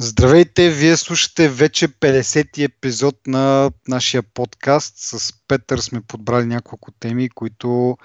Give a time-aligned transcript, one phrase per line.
[0.00, 4.94] Здравейте, вие слушате вече 50-ти епизод на нашия подкаст.
[4.96, 7.98] С Петър сме подбрали няколко теми, които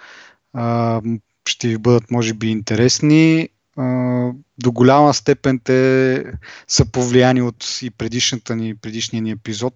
[0.54, 1.02] а,
[1.50, 3.50] ще ви бъдат, може би, интересни.
[3.78, 3.84] А,
[4.58, 6.24] до голяма степен те
[6.68, 9.76] са повлияни от и предишната ни, предишния ни епизод.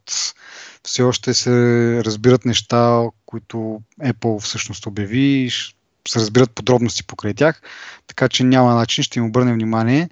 [0.83, 1.51] Все още се
[2.05, 5.49] разбират неща, които Apple всъщност обяви,
[6.07, 7.61] се разбират подробности покрай тях,
[8.07, 10.09] така че няма начин, ще им обърнем внимание.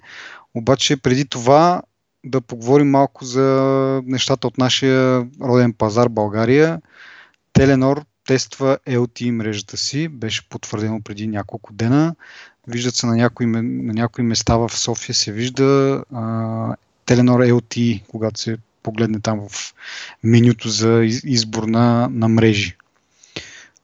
[0.54, 1.82] Обаче преди това
[2.26, 6.80] да поговорим малко за нещата от нашия роден пазар България.
[7.52, 12.14] Теленор тества LTE мрежата си, беше потвърдено преди няколко дена.
[12.68, 16.02] Виждат се на някои, на някои места в София се вижда
[17.06, 19.74] Теленор LTE, когато се погледне там в
[20.22, 22.76] менюто за избор на, на мрежи.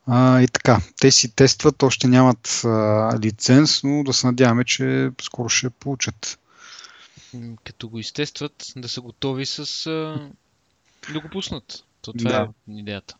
[0.06, 5.10] А, и така, те си тестват, още нямат а, лиценз, но да се надяваме, че
[5.22, 6.38] скоро ще получат
[7.64, 9.84] като го изтестват, да са готови с
[11.12, 11.84] да го пуснат.
[12.02, 12.48] То това да.
[12.72, 13.16] е идеята.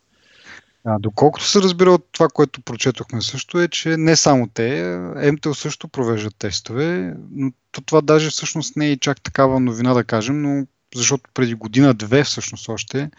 [0.85, 4.97] А, доколкото се разбира от това, което прочетохме също е, че не само те,
[5.33, 7.51] МТО също провеждат тестове, но
[7.85, 12.69] това даже всъщност не е чак такава новина да кажем, но защото преди година-две всъщност
[12.69, 13.11] още,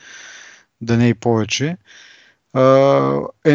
[0.81, 1.77] да не и повече,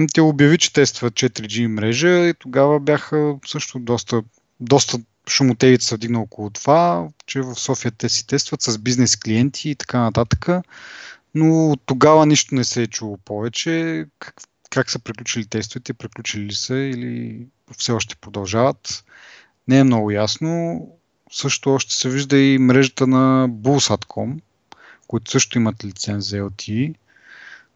[0.01, 4.23] МТО обяви, че тества 4G мрежа и тогава бяха също доста,
[4.59, 9.69] доста шумотевица се вдигна около това, че в София те си тестват с бизнес клиенти
[9.69, 10.49] и така нататък.
[11.35, 14.05] Но от тогава нищо не се е чуло повече.
[14.19, 14.35] Как,
[14.69, 17.45] как са приключили тестовете, приключили ли са или
[17.77, 19.05] все още продължават.
[19.67, 20.87] Не е много ясно.
[21.31, 24.39] Също още се вижда и мрежата на Bulls.com,
[25.07, 26.95] които също имат лиценз за LTE.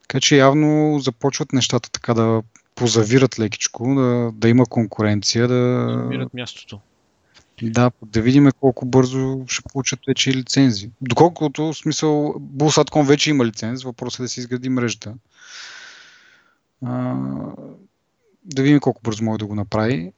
[0.02, 2.42] Така че явно започват нещата така да
[2.76, 5.48] позавират лекичко, да, да има конкуренция.
[5.48, 6.80] Да намират мястото.
[7.70, 10.90] Да, да видим колко бързо ще получат вече лицензи.
[11.02, 15.14] Доколкото, в смисъл, Bulls.com вече има лиценз, въпросът е да се изгради мрежата.
[16.86, 17.16] А,
[18.46, 20.12] да видим колко бързо може да го направи.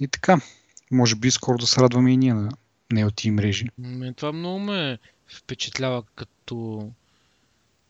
[0.00, 0.40] И така,
[0.90, 2.50] може би скоро да се радваме и ние на
[2.92, 3.66] NLT мрежи.
[3.78, 6.88] Ме, това много ме впечатлява като...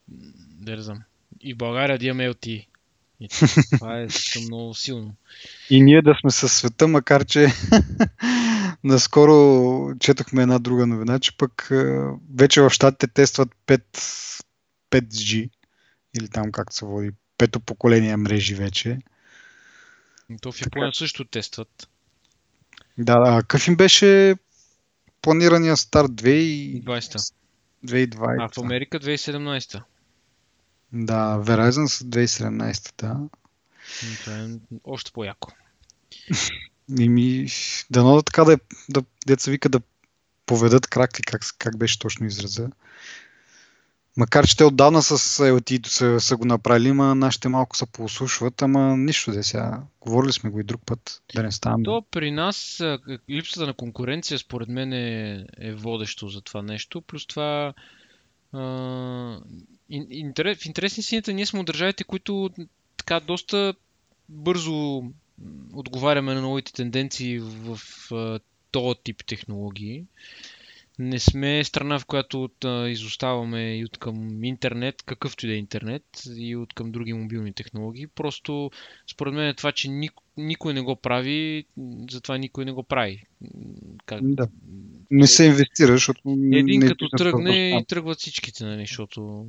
[0.09, 1.03] Да знам.
[1.41, 2.66] И в България да имаме LTE.
[3.21, 3.28] И
[3.72, 4.09] това е
[4.41, 5.15] много силно.
[5.71, 7.49] И ние да сме със света, макар че
[8.84, 11.69] наскоро четохме една друга новина, че пък
[12.34, 13.82] вече в щатите тестват 5,
[14.91, 15.50] 5G
[16.19, 18.99] или там както се води, пето поколение мрежи вече.
[20.31, 20.99] И то в Япония така...
[20.99, 21.88] също тестват.
[22.99, 23.41] Да, да.
[23.41, 24.37] Какъв им беше
[25.22, 27.34] планирания старт 2020?
[27.87, 28.37] 2020.
[28.41, 29.82] А в Америка 2017.
[30.92, 33.28] Да, Verizon с 2017, да.
[34.24, 34.48] Това е
[34.84, 35.52] още по-яко.
[36.98, 37.47] И ми,
[37.91, 38.58] дано да така да,
[38.88, 39.80] да деца вика да
[40.46, 42.69] поведат крак ли, как, как беше точно израза.
[44.16, 48.62] Макар, че те отдавна с LT са, са го направили, ма нашите малко се послушват,
[48.62, 49.82] ама нищо де сега.
[50.00, 51.84] Говорили сме го и друг път, да не ставаме.
[51.84, 52.82] То при нас
[53.30, 57.02] липсата на конкуренция според мен е, е водещо за това нещо.
[57.02, 57.75] Плюс това
[59.91, 62.50] в интересни сините ние сме от държавите, които
[62.97, 63.74] така доста
[64.28, 65.02] бързо
[65.72, 67.78] отговаряме на новите тенденции в
[68.70, 70.04] този тип технологии.
[70.98, 75.54] Не сме страна, в която от, а, изоставаме и от към интернет, какъвто и да
[75.54, 76.02] е интернет,
[76.36, 78.06] и от към други мобилни технологии.
[78.06, 78.70] Просто,
[79.10, 81.64] според мен, е това, че никой, никой не го прави,
[82.10, 83.24] затова никой не го прави.
[84.06, 84.20] Как...
[84.22, 84.48] Да.
[85.10, 86.20] Не се инвестира, защото.
[86.52, 89.46] Един не като тръгне и тръгват всичките, нали, защото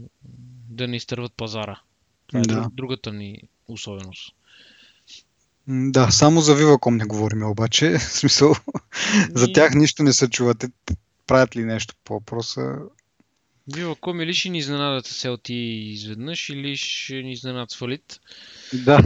[0.69, 1.79] да не изтърват пазара.
[2.27, 2.69] Това е да.
[2.73, 4.33] другата ни особеност.
[5.67, 7.89] Да, само за Viva.com не говорим обаче.
[7.97, 9.39] В смисъл, и...
[9.39, 10.55] за тях нищо не се чува.
[10.55, 10.67] Те
[11.27, 12.75] правят ли нещо по въпроса?
[13.71, 18.19] Viva.com или ще ни изненадат с LT изведнъж, или ще ни изненадат с фалит.
[18.73, 18.99] Да.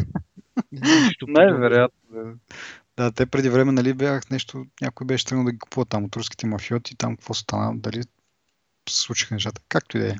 [1.27, 2.39] Най-вероятно.
[2.97, 6.15] Да, те преди време, нали, бях нещо, някой беше тръгнал да ги купува там от
[6.15, 8.03] руските мафиоти, там какво стана, дали
[8.89, 10.15] се случиха нещата, както и да е.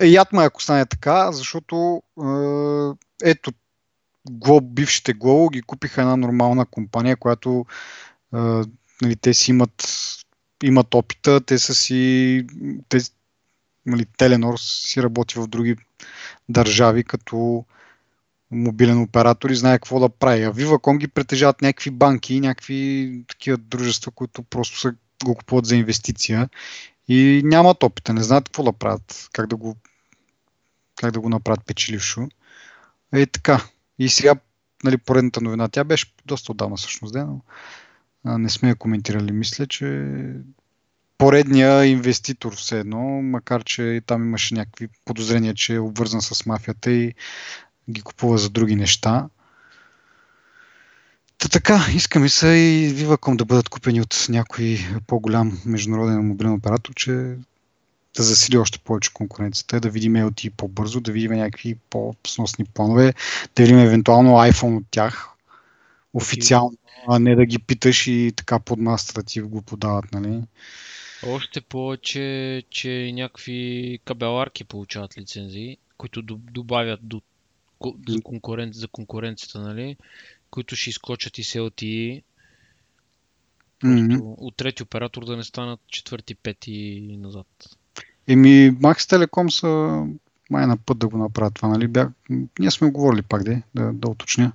[0.00, 0.06] е.
[0.06, 2.02] Ядма, ако стане така, защото
[3.22, 3.52] е, ето,
[4.30, 7.66] Глоб, бившите Глобо ги купиха една нормална компания, която
[8.34, 8.38] е,
[9.02, 9.88] нали, те си имат,
[10.62, 12.46] имат опита, те са си,
[12.88, 12.98] те,
[13.86, 15.76] нали, Теленор си работи в други
[16.48, 17.64] държави, като
[18.50, 20.44] мобилен оператор и знае какво да прави.
[20.44, 24.94] А Viva.com ги притежават някакви банки и някакви такива дружества, които просто са,
[25.24, 26.48] го купуват за инвестиция
[27.08, 29.76] и нямат опита, не знаят какво да правят, как да го,
[30.96, 32.28] как да го направят печелившо.
[33.12, 33.64] Е така.
[33.98, 34.34] И сега,
[34.84, 37.40] нали, поредната новина, тя беше доста отдавна всъщност, но
[38.24, 39.32] не сме я коментирали.
[39.32, 40.14] Мисля, че
[41.18, 46.90] поредния инвеститор все едно, макар че там имаше някакви подозрения, че е обвързан с мафията
[46.90, 47.14] и
[47.90, 49.28] ги купува за други неща.
[51.38, 56.94] Та така, искаме се и Viva.com да бъдат купени от някой по-голям международен мобилен оператор,
[56.94, 57.12] че
[58.16, 63.14] да засили още повече конкуренцията, да видим LTE по-бързо, да видим някакви по-сносни планове,
[63.56, 65.28] да видим евентуално iPhone от тях
[66.14, 66.78] официално,
[67.08, 70.42] а не да ги питаш и така под масата ти го подават, нали?
[71.26, 77.22] Още повече, че някакви кабеларки получават лицензии, които добавят до,
[78.08, 78.72] за, конкурен...
[78.72, 79.96] за конкуренцията, нали?
[80.50, 82.22] които ще изкочат и с LTE.
[83.84, 84.34] Mm-hmm.
[84.38, 87.46] От трети оператор да не станат четвърти, пети назад.
[88.28, 90.04] Еми, Max Telecom са
[90.50, 91.88] май на път да го направят това, нали?
[91.88, 92.08] Бях...
[92.58, 94.52] Ние сме говорили пак, де, да, да уточня,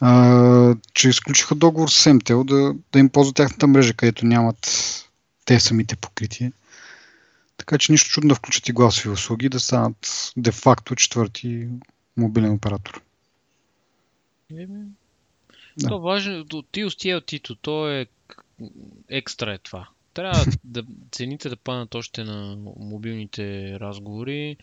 [0.00, 4.68] а, че изключиха договор с MTL да, да им ползва тяхната мрежа, където нямат
[5.44, 6.52] те самите покритие.
[7.56, 11.68] Така че нищо чудно да включат и гласови услуги, да станат де-факто четвърти
[12.16, 13.02] мобилен оператор.
[14.50, 14.84] Еми,
[15.78, 15.88] да.
[15.88, 18.06] То важно, ти от Тито, то е
[19.08, 19.88] екстра е това.
[20.18, 20.82] Трябва да
[21.12, 24.56] цените да паднат още на мобилните разговори,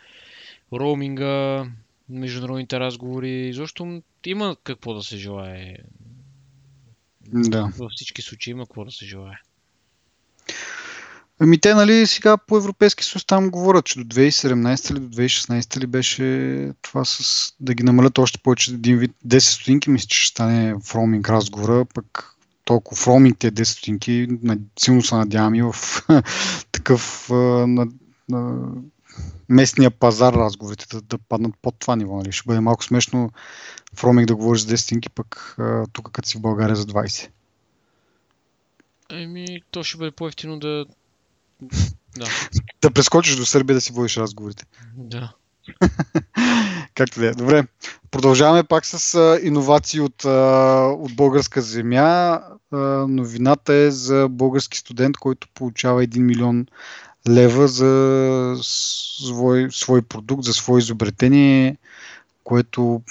[0.73, 1.65] роуминга,
[2.09, 5.75] международните разговори, защото има какво да се желае.
[7.27, 7.73] Да.
[7.77, 9.35] Във всички случаи има какво да се желае.
[11.39, 15.79] Ами те, нали, сега по Европейски съюз там говорят, че до 2017 или до 2016
[15.79, 20.19] ли беше това с да ги намалят още повече един вид 10 стотинки, мисля, че
[20.19, 22.34] ще стане в роуминг разговора, пък
[22.65, 24.27] толкова в роуминг те 10 стотинки,
[24.79, 25.75] силно се надявам и в
[26.71, 27.29] такъв
[27.67, 27.87] на,
[28.29, 28.71] на
[29.49, 32.17] местния пазар разговорите да, да паднат под това ниво.
[32.17, 32.31] Нали?
[32.31, 33.31] Ще бъде малко смешно
[33.95, 35.57] в роуминг да говориш за 10 стотинки, пък
[35.93, 37.29] тук като си в България за 20.
[39.09, 40.85] Еми, то ще бъде по-ефтино да
[42.17, 42.25] да.
[42.81, 44.65] да прескочиш до Сърбия да си водиш разговорите.
[44.93, 45.33] Да.
[46.95, 47.31] Както да е.
[47.31, 47.63] Добре.
[48.11, 50.29] Продължаваме пак с а, иновации от, а,
[50.99, 52.41] от българска земя.
[52.71, 52.77] А,
[53.07, 56.65] новината е за български студент, който получава 1 милион
[57.29, 61.77] лева за свой, свой продукт, за свое изобретение,
[62.43, 63.01] което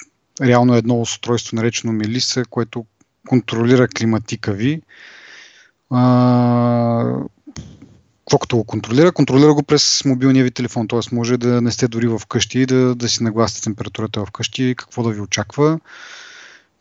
[0.43, 2.87] реално е едно устройство, наречено Мелиса, което
[3.29, 4.83] контролира климатика ви.
[5.91, 7.17] А,
[8.25, 9.13] какво като го контролира?
[9.13, 11.15] Контролира го през мобилния ви телефон, т.е.
[11.15, 14.75] може да не сте дори в къщи и да, да си нагласите температурата в къщи,
[14.79, 15.81] какво да ви очаква.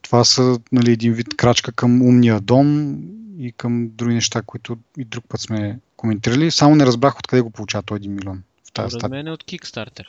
[0.01, 2.97] Това са нали, един вид крачка към умния дом
[3.39, 6.51] и към други неща, които и друг път сме коментирали.
[6.51, 8.43] Само не разбрах откъде го получава този 1 милион.
[8.67, 10.05] В тази Според мен е от Kickstarter.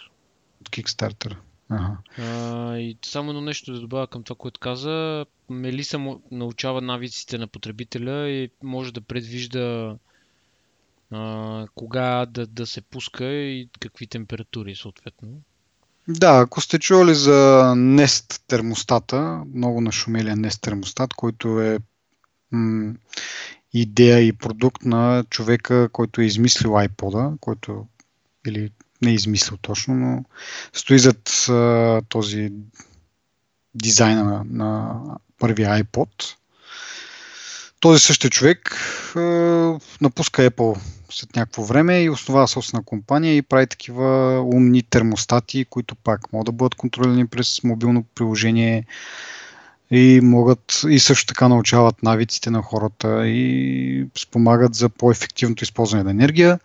[0.61, 1.37] От Kickstarter.
[1.69, 1.97] Ага.
[2.19, 5.27] А, и само едно нещо да добавя към това, което каза.
[5.51, 9.97] Мелиса научава навиците на потребителя и може да предвижда
[11.75, 15.28] кога да, да се пуска и какви температури съответно.
[16.08, 21.78] Да, ако сте чували за Nest термостата, много нашумелия Nest термостат, който е
[22.50, 22.94] м-
[23.72, 27.87] идея и продукт на човека, който е измислил iPod, който
[28.46, 28.70] или
[29.02, 30.25] не е измислил точно, но
[30.72, 32.52] стои зад а, този
[33.75, 35.00] дизайна на, на
[35.38, 36.34] първия iPod.
[37.85, 38.77] Този същия човек
[39.17, 39.21] а,
[40.01, 40.79] напуска Apple
[41.11, 46.47] след някакво време и основава собствена компания и прави такива умни термостати, които пак могат
[46.47, 48.87] да бъдат контролирани през мобилно приложение
[49.91, 56.11] и могат и също така научават навиците на хората и спомагат за по-ефективното използване на
[56.11, 56.61] енергия.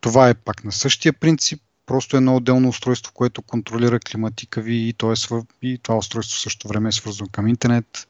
[0.00, 4.92] Това е пак на същия принцип, просто едно отделно устройство, което контролира климатика ви и,
[4.92, 5.42] то е свър...
[5.62, 8.06] и това устройство също време е свързано към интернет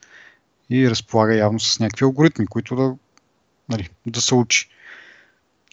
[0.70, 2.94] и разполага явно с някакви алгоритми, които да,
[3.68, 4.68] нали, да се учи.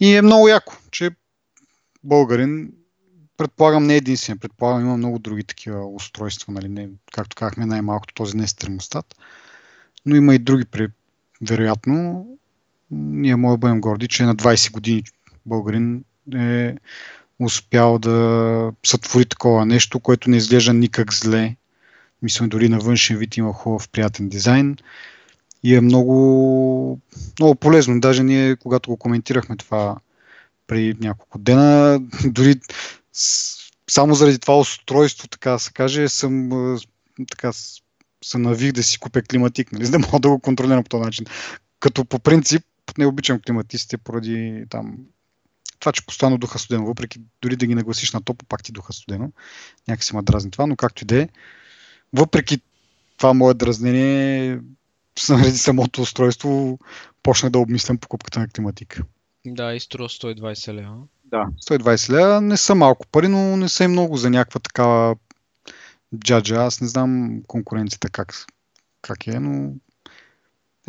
[0.01, 1.12] И е много яко, че
[2.03, 2.71] българин,
[3.38, 8.13] предполагам не е единствен, предполагам има много други такива устройства, нали, не, както казахме най-малкото
[8.13, 9.15] този не е термостат,
[10.05, 10.65] но има и други,
[11.41, 12.27] вероятно.
[12.91, 15.03] Ние може да бъдем горди, че на 20 години
[15.45, 16.03] българин
[16.36, 16.75] е
[17.39, 21.55] успял да сътвори такова нещо, което не изглежда никак зле.
[22.21, 24.77] Мисля, дори на външен вид има хубав, приятен дизайн
[25.63, 26.99] и е много,
[27.39, 27.99] много полезно.
[27.99, 29.97] Даже ние, когато го коментирахме това
[30.67, 32.55] при няколко дена, дори
[33.89, 36.49] само заради това устройство, така да се каже, съм
[37.29, 37.51] така
[38.23, 41.03] се навих да си купя климатик, нали, за да мога да го контролирам по този
[41.03, 41.25] начин.
[41.79, 42.63] Като по принцип
[42.97, 44.97] не обичам климатистите поради там
[45.79, 48.93] това, че постоянно духа студено, въпреки дори да ги нагласиш на топо, пак ти духа
[48.93, 49.31] студено.
[49.87, 51.29] Някакси ма дразни това, но както и да е.
[52.13, 52.62] Въпреки
[53.18, 54.60] това мое дразнение,
[55.25, 56.80] заради самото устройство,
[57.24, 59.03] почна да обмислям покупката на климатика.
[59.46, 60.98] Да, и струва 120 лева.
[61.25, 65.15] Да, 120 лева не са малко пари, но не са и много за някаква такава
[66.18, 66.56] джаджа.
[66.56, 68.34] Аз не знам конкуренцията как,
[69.01, 69.74] как е, но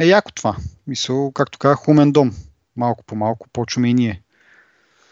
[0.00, 0.56] е яко това.
[0.86, 2.32] Мисъл, както казах, умен дом.
[2.76, 4.22] Малко по малко почваме и ние.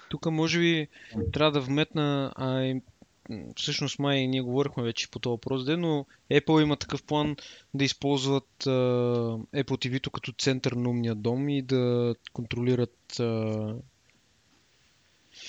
[0.08, 0.88] Тук може би
[1.32, 2.82] трябва да вметна, а и
[3.56, 7.36] всъщност май ние говорихме вече по този въпрос, но Apple има такъв план
[7.74, 13.76] да използват uh, Apple TV като център на умния дом и да контролират uh,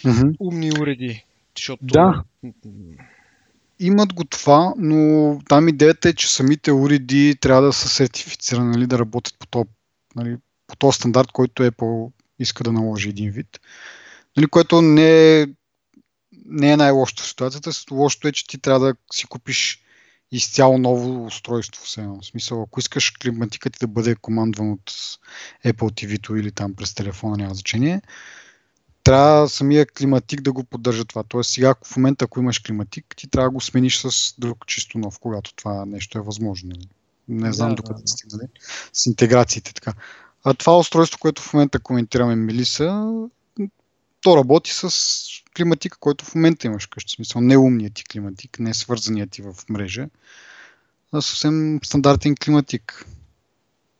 [0.04, 0.36] mm-hmm.
[0.40, 1.26] умни уреди.
[1.58, 1.86] Защото...
[1.86, 2.24] Да.
[3.80, 8.88] Имат го това, но там идеята е, че самите уреди трябва да са сертифицирани, нали,
[8.88, 9.70] да работят по този,
[10.16, 13.60] нали, по този стандарт, който Apple иска да наложи един вид.
[14.38, 15.48] Нали, което не е,
[16.52, 17.72] не е най-лошото в ситуацията.
[17.92, 19.82] Лошото е, че ти трябва да си купиш
[20.32, 21.86] изцяло ново устройство.
[21.86, 24.92] Все В смисъл, ако искаш климатика ти да бъде командван от
[25.66, 28.02] Apple TV или там през телефона, няма значение,
[29.04, 31.24] трябва самия климатик да го поддържа това.
[31.24, 34.98] Тоест сега в момента, ако имаш климатик, ти трябва да го смениш с друг чисто
[34.98, 36.70] нов, когато това нещо е възможно.
[36.70, 36.88] Нали?
[37.28, 38.08] Не знам да, докъде да, да.
[38.08, 38.48] стигнали
[38.94, 39.74] с интеграциите.
[39.74, 39.94] Така.
[40.44, 43.12] А това устройство, което в момента коментираме Мелиса,
[44.22, 44.90] то работи с
[45.56, 47.12] климатика, който в момента имаш къщи.
[47.14, 50.10] В смисъл не умният ти климатик, не свързаният ти в мрежа,
[51.12, 53.06] а съвсем стандартен климатик.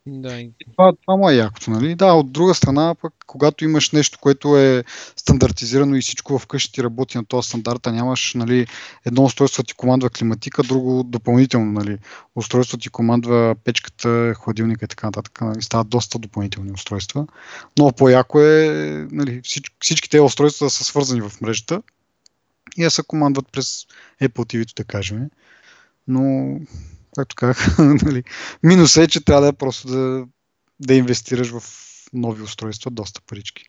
[0.06, 0.42] Да.
[0.72, 1.94] Това, това му е якото, нали?
[1.94, 4.84] Да, от друга страна, пък, когато имаш нещо, което е
[5.16, 8.66] стандартизирано и всичко вкъщи ти работи на този стандарт, а нямаш, нали,
[9.04, 11.98] едно устройство ти командва климатика, друго допълнително, нали,
[12.34, 17.26] устройство ти командва печката, хладилника и така нататък, нали, стават доста допълнителни устройства.
[17.78, 21.82] Но по-яко е, нали, всички, всички тези устройства са свързани в мрежата
[22.76, 23.86] и да се командват през
[24.22, 25.30] Apple TV, да кажем.
[26.08, 26.56] Но
[27.16, 28.24] както казах, нали,
[28.62, 30.26] минус е, че трябва да е просто да,
[30.80, 31.62] да инвестираш в
[32.12, 33.64] нови устройства доста парички.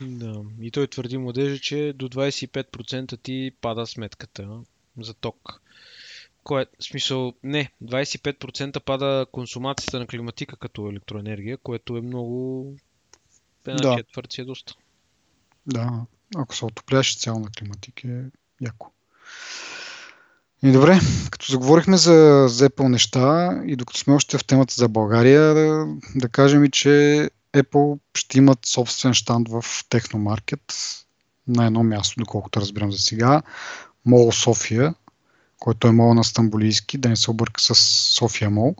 [0.00, 4.60] Да, и той твърди младежа, че до 25% ти пада сметката
[5.00, 5.60] за ток.
[6.44, 12.66] Кое, в смисъл, не, 25% пада консумацията на климатика като електроенергия, което е много...
[13.66, 13.96] Една да.
[13.96, 14.74] четвърт си е доста.
[15.66, 18.24] Да, ако се отопляш цяло на климатик е
[18.60, 18.90] яко.
[20.64, 21.00] И добре,
[21.30, 25.86] като заговорихме за, за Apple неща и докато сме още в темата за България, да,
[26.14, 26.88] да кажем и, че
[27.54, 30.74] Apple ще имат собствен штанд в Техномаркет
[31.48, 33.42] на едно място, доколкото разбирам за сега.
[34.06, 34.94] Мол София,
[35.58, 37.74] който е мол на Стамбулийски, да не се обърка с
[38.14, 38.74] София Мол.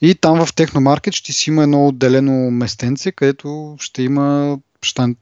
[0.00, 5.18] И там в Техномаркет ще си има едно отделено местенце, където ще има штанд,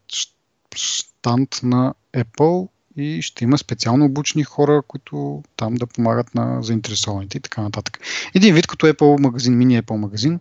[0.77, 7.39] штанд на Apple и ще има специално обучени хора, които там да помагат на заинтересованите
[7.39, 8.01] и така нататък.
[8.35, 10.41] Един вид като Apple магазин, мини Apple магазин.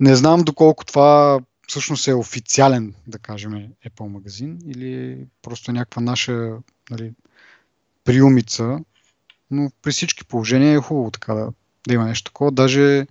[0.00, 6.52] Не знам доколко това всъщност е официален, да кажем, Apple магазин или просто някаква наша
[6.90, 7.12] нали,
[8.04, 8.78] приумица,
[9.50, 11.48] но при всички положения е хубаво така да,
[11.88, 12.52] да има нещо такова.
[12.52, 13.06] Даже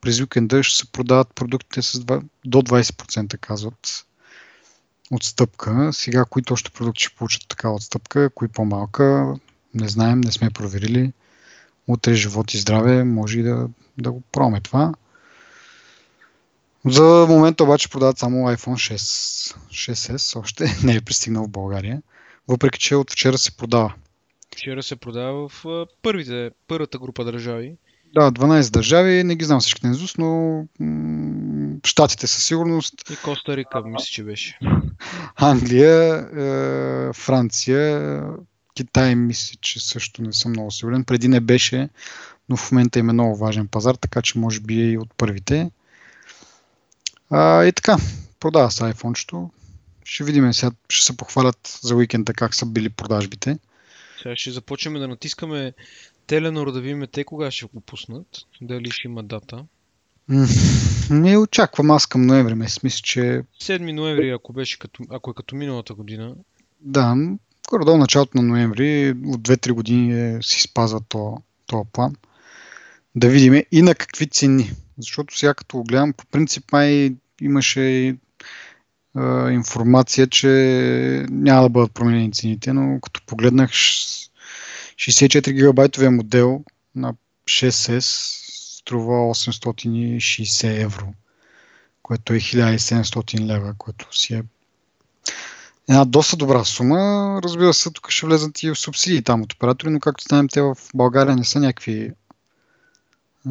[0.00, 4.06] през уикенда ще се продават продуктите с 2, до 20%, казват
[5.10, 5.90] отстъпка.
[5.92, 9.34] Сега, кои точно продукти ще получат такава отстъпка, кои по-малка,
[9.74, 11.12] не знаем, не сме проверили.
[11.88, 14.94] Утре живот и здраве, може и да, да го пробваме това.
[16.84, 22.02] За момента обаче продават само iPhone 6, 6s, още не е пристигнал в България,
[22.48, 23.94] въпреки че от вчера се продава.
[24.54, 27.76] Вчера се продава в първите, първата група държави.
[28.14, 31.55] Да, 12 държави, не ги знам всички на но м-
[31.86, 32.94] Штатите със сигурност.
[33.10, 34.58] И Коста Рика, мисля, че беше.
[35.36, 38.22] Англия, е, Франция,
[38.74, 41.04] Китай, мисля, че също не съм много сигурен.
[41.04, 41.88] Преди не беше,
[42.48, 45.14] но в момента им е много важен пазар, така че може би е и от
[45.16, 45.70] първите.
[47.30, 47.96] А, и така,
[48.40, 49.50] продава се iPhone-чето.
[50.04, 53.58] Ще видим сега, ще се похвалят за уикенда как са били продажбите.
[54.22, 55.72] Сега ще започнем да натискаме
[56.26, 58.26] Теленор да видим те кога ще го пуснат.
[58.60, 59.64] Дали ще има дата.
[61.10, 62.82] Не очаквам аз към ноември месец.
[62.82, 63.42] Мисля, че...
[63.62, 66.34] 7 ноември, ако, беше като, ако е като миналата година.
[66.80, 67.16] Да,
[67.70, 71.36] горе-долу началото на ноември, от 2-3 години е, си спазва този
[71.66, 72.14] то план.
[73.14, 74.70] Да видим и на какви цени.
[74.98, 78.14] Защото сега като гледам, по принцип май имаше е,
[79.50, 80.48] информация, че
[81.30, 88.45] няма да бъдат променени цените, но като погледнах 64 гигабайтовия модел на 6S
[88.86, 91.14] струва 860 евро,
[92.02, 94.42] което е 1700 лева, което си е
[95.88, 97.40] една доста добра сума.
[97.44, 100.62] Разбира се, тук ще влезат и в субсидии там от оператори, но както знаем, те
[100.62, 102.12] в България не са някакви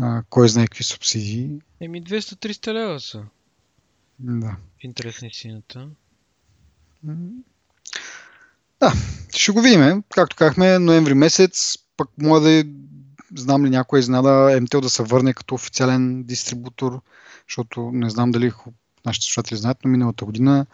[0.02, 1.50] а, кой знае какви субсидии.
[1.80, 3.24] Еми 200-300 лева са.
[4.20, 4.56] Да.
[4.82, 5.88] В интерес на истината.
[8.80, 8.94] Да,
[9.36, 10.04] ще го видим.
[10.10, 12.64] Както казахме, ноември месец, пък може да
[13.38, 17.02] знам ли някой изнада MTL да се върне като официален дистрибутор,
[17.50, 18.52] защото не знам дали
[19.06, 20.66] нашите слушатели знаят, но миналата година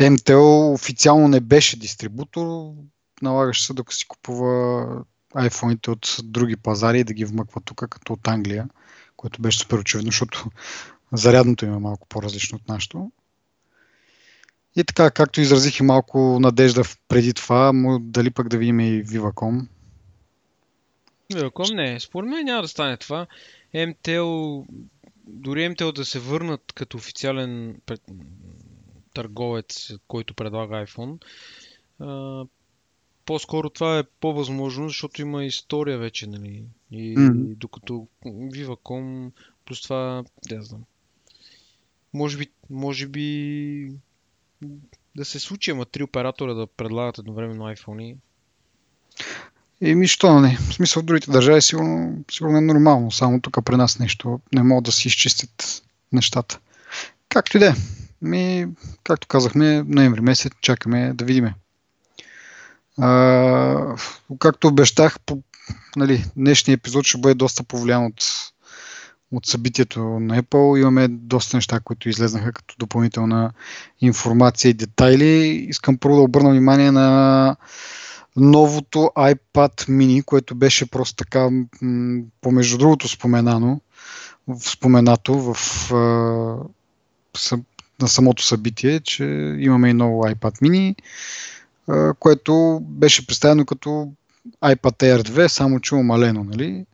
[0.00, 2.72] MTL официално не беше дистрибутор,
[3.22, 4.86] налагаше се да си купува
[5.34, 8.68] iPhone-ите от други пазари и да ги вмъква тук, като от Англия,
[9.16, 10.50] което беше супер очевидно, защото
[11.12, 13.10] зарядното им е малко по-различно от нашото.
[14.76, 19.66] И така, както изразих и малко надежда преди това, дали пък да видим и Viva.com.
[21.34, 23.26] Viva.com не, според мен няма да стане това.
[23.74, 24.64] MTL,
[25.26, 27.80] дори MTL да се върнат като официален
[29.14, 31.18] търговец, който предлага iPhone,
[33.26, 36.64] по-скоро това е по-възможно, защото има история вече, нали?
[36.90, 37.56] И, mm-hmm.
[37.56, 39.30] докато Viva.com,
[39.66, 40.84] плюс това, не знам.
[42.12, 43.92] Може би, може би
[45.16, 48.16] да се случи, ама три оператора да предлагат едновременно iPhone.
[49.84, 50.56] Еми, що не?
[50.56, 53.10] В смисъл, в другите държави сигурно, сигурно е нормално.
[53.10, 56.58] Само тук при нас нещо не могат да си изчистят нещата.
[57.28, 57.74] Както и да е.
[58.22, 58.66] Ми,
[59.04, 61.54] както казахме, ноември месец чакаме да видиме.
[62.98, 63.96] А,
[64.38, 65.42] както обещах, по,
[65.96, 68.24] нали, днешния епизод ще бъде доста повлиян от,
[69.32, 70.80] от събитието на Apple.
[70.80, 73.52] Имаме доста неща, които излезнаха като допълнителна
[74.00, 75.66] информация и детайли.
[75.68, 77.56] Искам първо да обърна внимание на
[78.36, 81.48] новото iPad mini, което беше просто така,
[82.40, 83.80] помежду другото споменано,
[84.60, 85.56] споменато в,
[88.00, 89.24] на самото събитие, че
[89.58, 90.94] имаме и ново iPad mini
[92.18, 94.12] което беше представено като
[94.64, 96.86] iPad Air 2, само че умалено, нали?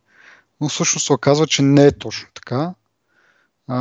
[0.61, 2.75] Но всъщност се оказва, че не е точно така.
[3.69, 3.77] А,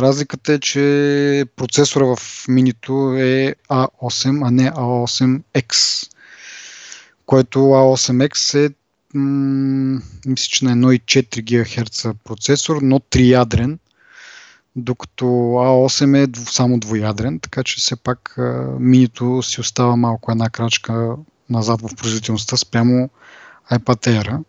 [0.00, 6.02] разликата е, че процесора в минито е A8, а не A8X,
[7.26, 8.74] което A8X е
[9.14, 13.78] м- мисля, че на 1,4 ГГц процесор, но триядрен,
[14.76, 18.36] докато А8 е само двоядрен, така че все пак
[18.80, 21.16] минито си остава малко една крачка
[21.50, 23.10] назад в производителността спрямо
[23.72, 24.42] iPad Air.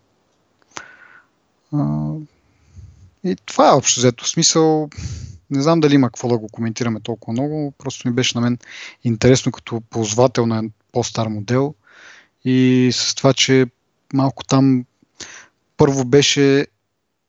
[3.23, 4.27] И това е общо взето.
[4.27, 4.89] Смисъл,
[5.49, 8.57] не знам дали има какво да го коментираме толкова много, просто ми беше на мен
[9.03, 11.73] интересно като ползвател на по-стар модел
[12.49, 13.65] и с това, че
[14.13, 14.85] малко там
[15.77, 16.67] първо беше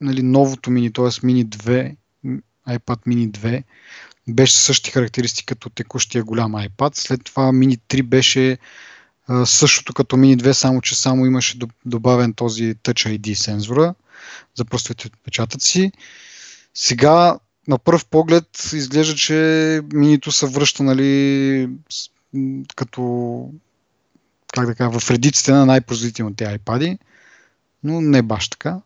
[0.00, 1.26] нали, новото мини, т.е.
[1.26, 1.96] мини 2
[2.68, 3.62] iPad mini 2
[4.28, 6.90] беше същи характеристики като текущия голям iPad.
[6.94, 8.58] След това Mini 3 беше
[9.26, 13.94] а, същото като Mini 2, само че само имаше добавен този Touch ID сензора
[14.54, 15.92] за пръстовите отпечатъци.
[16.74, 21.68] Сега на първ поглед изглежда, че минито се връща нали,
[22.76, 23.50] като
[24.58, 26.98] как да кажа, в редиците на най-производителните iPad,
[27.84, 28.80] но не баш така.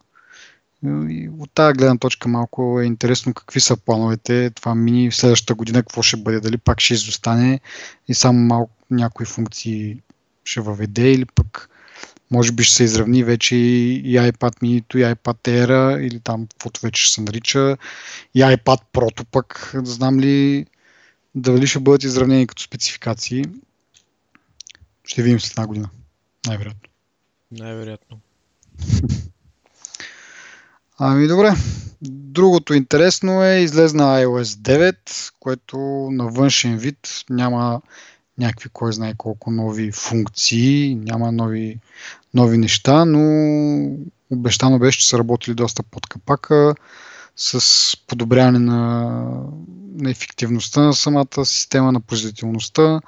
[0.85, 5.55] И от тази гледна точка малко е интересно какви са плановете, това мини в следващата
[5.55, 7.61] година какво ще бъде, дали пак ще изостане
[8.09, 10.03] и само малко някои функции
[10.45, 11.69] ще въведе или пък
[12.31, 16.81] може би ще се изравни вече и iPad mini и iPad Air или там каквото
[16.81, 17.77] вече ще се нарича
[18.35, 20.67] и iPad Pro пък, знам ли
[21.35, 23.45] дали ще бъдат изравнени като спецификации.
[25.05, 25.91] Ще видим след една година.
[26.47, 26.89] Най-вероятно.
[27.51, 28.21] Най-вероятно.
[30.99, 31.55] Ами добре.
[32.03, 35.79] Другото интересно е излезна iOS 9, което
[36.13, 37.83] на външен вид няма
[38.39, 41.79] някакви кой знае колко нови функции, няма нови,
[42.35, 43.97] нови неща, но
[44.31, 46.75] обещано беше, че са работили доста под капака
[47.37, 49.11] с подобряване на,
[49.95, 53.01] на ефективността на самата система, на производителността.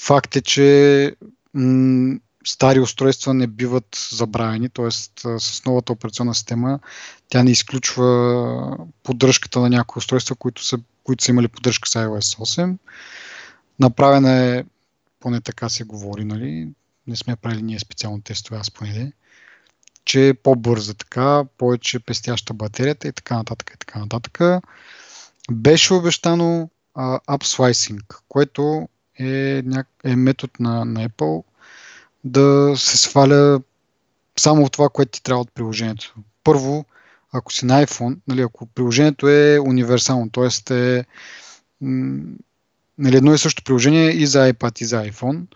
[0.00, 1.16] Факт е, че
[1.54, 4.90] м- стари устройства не биват забравени, т.е.
[5.38, 6.78] с новата операционна система
[7.28, 12.38] тя не изключва поддръжката на някои устройства, които са, които са имали поддръжка с iOS
[12.38, 12.76] 8.
[13.78, 14.64] Направена е,
[15.20, 16.68] поне така се говори, нали?
[17.06, 19.12] не сме правили ние специално тестове, аз поне
[20.04, 24.62] че е по-бърза така, повече пестяща батерията и така нататък и така нататък.
[25.50, 28.88] Беше обещано uh, upslicing, което
[29.20, 29.62] е,
[30.04, 31.44] е метод на, на Apple,
[32.24, 33.60] да се сваля
[34.38, 36.14] само това, което ти трябва от приложението.
[36.44, 36.84] Първо,
[37.32, 40.74] ако си на iPhone, нали, ако приложението е универсално, т.е.
[40.74, 41.04] е
[42.98, 45.46] нали, едно и също приложение и за iPad, и за iPhone,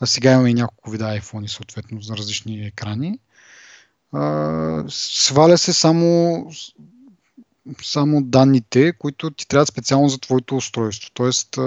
[0.00, 3.18] а сега имаме и няколко вида iPhone, съответно, за различни екрани,
[4.12, 6.46] а, сваля се само
[7.82, 11.10] само данните, които ти трябват специално за твоето устройство.
[11.14, 11.58] Тоест,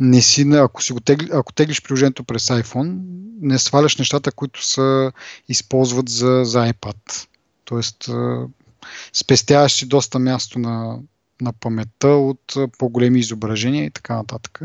[0.00, 2.98] не си, ако, си го тегли, ако теглиш приложението през iPhone,
[3.40, 5.10] не сваляш нещата, които се
[5.48, 7.26] използват за, за iPad.
[7.64, 8.10] Тоест,
[9.12, 10.98] спестяваш си доста място на,
[11.40, 14.60] на паметта от по-големи изображения и така нататък.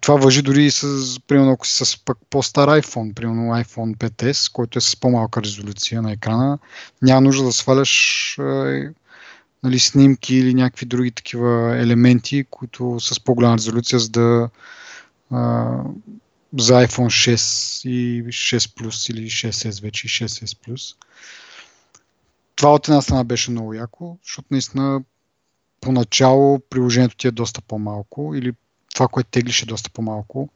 [0.00, 0.86] Това въжи дори и с,
[1.26, 6.02] примерно, ако си с пък по-стар iPhone, примерно iPhone 5S, който е с по-малка резолюция
[6.02, 6.58] на екрана,
[7.02, 8.36] няма нужда да сваляш
[9.62, 14.50] нали, снимки или някакви други такива елементи, които с по-голяма резолюция, за да
[15.32, 15.36] е,
[16.58, 20.96] за iPhone 6 и 6 Plus или 6S вече и 6S Plus.
[22.56, 25.02] Това от една страна беше много яко, защото наистина
[25.80, 28.52] поначало приложението ти е доста по-малко или
[28.94, 30.48] това, което теглиш е доста по-малко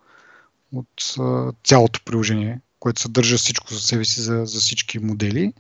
[0.73, 5.53] от а, цялото приложение, което съдържа всичко за себе си за, за всички модели.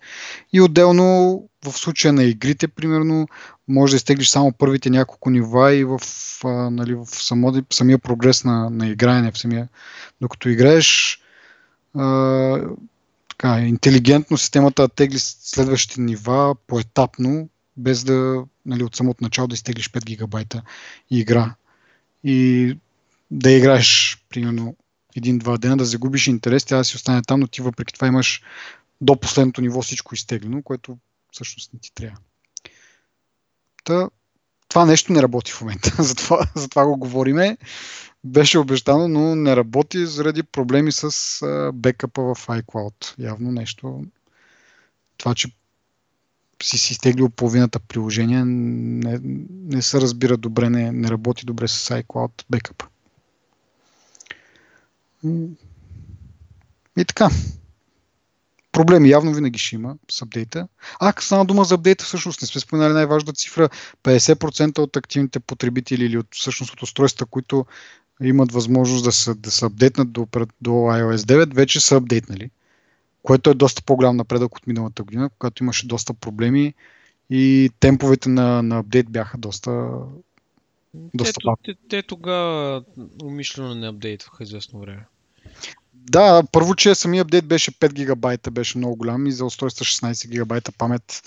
[0.53, 3.29] И отделно в случая на игрите, примерно,
[3.69, 6.01] може да изтеглиш само първите няколко нива и в,
[6.45, 9.69] а, нали, в само, самия прогрес на, на играене, в самия,
[10.21, 11.21] докато играеш,
[11.95, 12.61] а,
[13.29, 19.91] така, интелигентно системата тегли следващите нива поетапно, без да нали, от самото начало да изтеглиш
[19.91, 20.63] 5 гигабайта
[21.11, 21.55] игра
[22.25, 22.79] и
[23.31, 24.77] да играеш, примерно,
[25.17, 28.43] един-два дена, да загубиш интерес, тя да си остане там, но ти въпреки това имаш
[29.01, 30.99] до последното ниво всичко изтеглено, което
[31.33, 32.19] всъщност не ти трябва.
[33.85, 34.09] Та,
[34.69, 37.59] това нещо не работи в момента, затова, затова го говориме.
[38.25, 41.11] Беше обещано, но не работи заради проблеми с
[41.75, 43.15] бекъпа в iCloud.
[43.19, 44.05] Явно нещо.
[45.17, 45.49] Това, че
[46.63, 52.03] си си изтеглил половината приложения, не, не се разбира добре, не, не работи добре с
[52.03, 52.85] iCloud Backup.
[56.99, 57.29] И така.
[58.73, 60.69] Проблеми явно винаги ще има с апдейта.
[61.01, 63.69] А, стана дума за апдейта, всъщност не сме споменали най-важната цифра.
[64.03, 67.67] 50% от активните потребители или от, всъщност от устройства, които
[68.23, 70.27] имат възможност да се, да се апдейтнат до,
[70.61, 72.51] до iOS 9, вече са апдейтнали
[73.25, 76.75] което е доста по-голям напредък от миналата година, когато имаше доста проблеми
[77.31, 79.91] и темповете на, на апдейт бяха доста,
[80.95, 82.85] доста те, те, те тогава
[83.23, 85.07] умишлено не апдейтваха известно време.
[86.11, 90.29] Да, първо, че самия апдейт беше 5 гигабайта, беше много голям и за устройства 16
[90.29, 91.23] гигабайта памет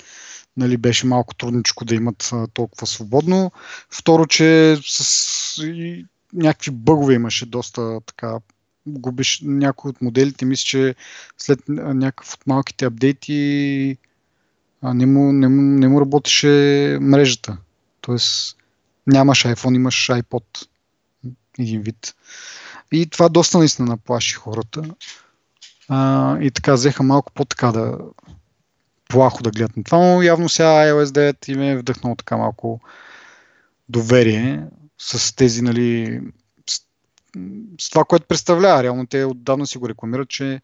[0.57, 3.51] нали, беше малко трудничко да имат а, толкова свободно.
[3.89, 8.39] Второ, че с и, някакви бъгове имаше доста така
[8.87, 10.45] губиш някои от моделите.
[10.45, 10.95] Мисля, че
[11.37, 13.97] след някакъв от малките апдейти
[14.81, 16.47] а не, му, не, му, не му работеше
[17.01, 17.57] мрежата.
[18.01, 18.57] Тоест
[19.07, 20.67] нямаш iPhone, имаш iPod.
[21.59, 22.15] Един вид.
[22.91, 24.83] И това доста наистина наплаши хората.
[25.89, 27.97] А, и така взеха малко по-така да
[29.09, 32.81] плахо да гледат на това, но явно сега iOS 9 им е вдъхнало така малко
[33.89, 34.63] доверие
[34.97, 36.21] с тези нали,
[37.79, 38.83] с това, което представлява.
[38.83, 40.61] Реално те отдавна си го рекламират, че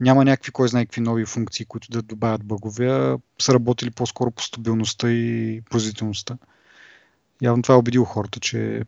[0.00, 4.42] няма някакви, кой знае какви нови функции, които да добавят бъгове, са работили по-скоро по
[4.42, 6.38] стабилността и производителността.
[7.42, 8.82] Явно това е убедило хората, че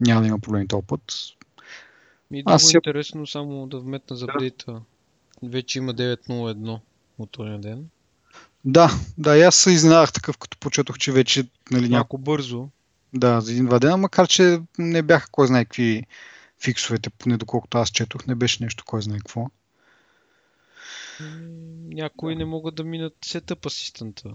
[0.00, 1.02] няма да има проблеми този път.
[2.30, 4.82] Ми е Аз интересно само да вметна за апдейта.
[5.42, 6.80] Вече има 9.01
[7.18, 7.88] от този ден.
[8.64, 12.68] Да, да, и аз се изненадах такъв, като почетох, че вече нали, няколко бързо.
[13.14, 16.06] Да, за един-два дена, макар че не бяха кой знае какви
[16.62, 19.46] фиксовете, поне доколкото аз четох, не беше нещо кой знае какво.
[21.84, 24.30] Някои не могат да минат сетъп асистента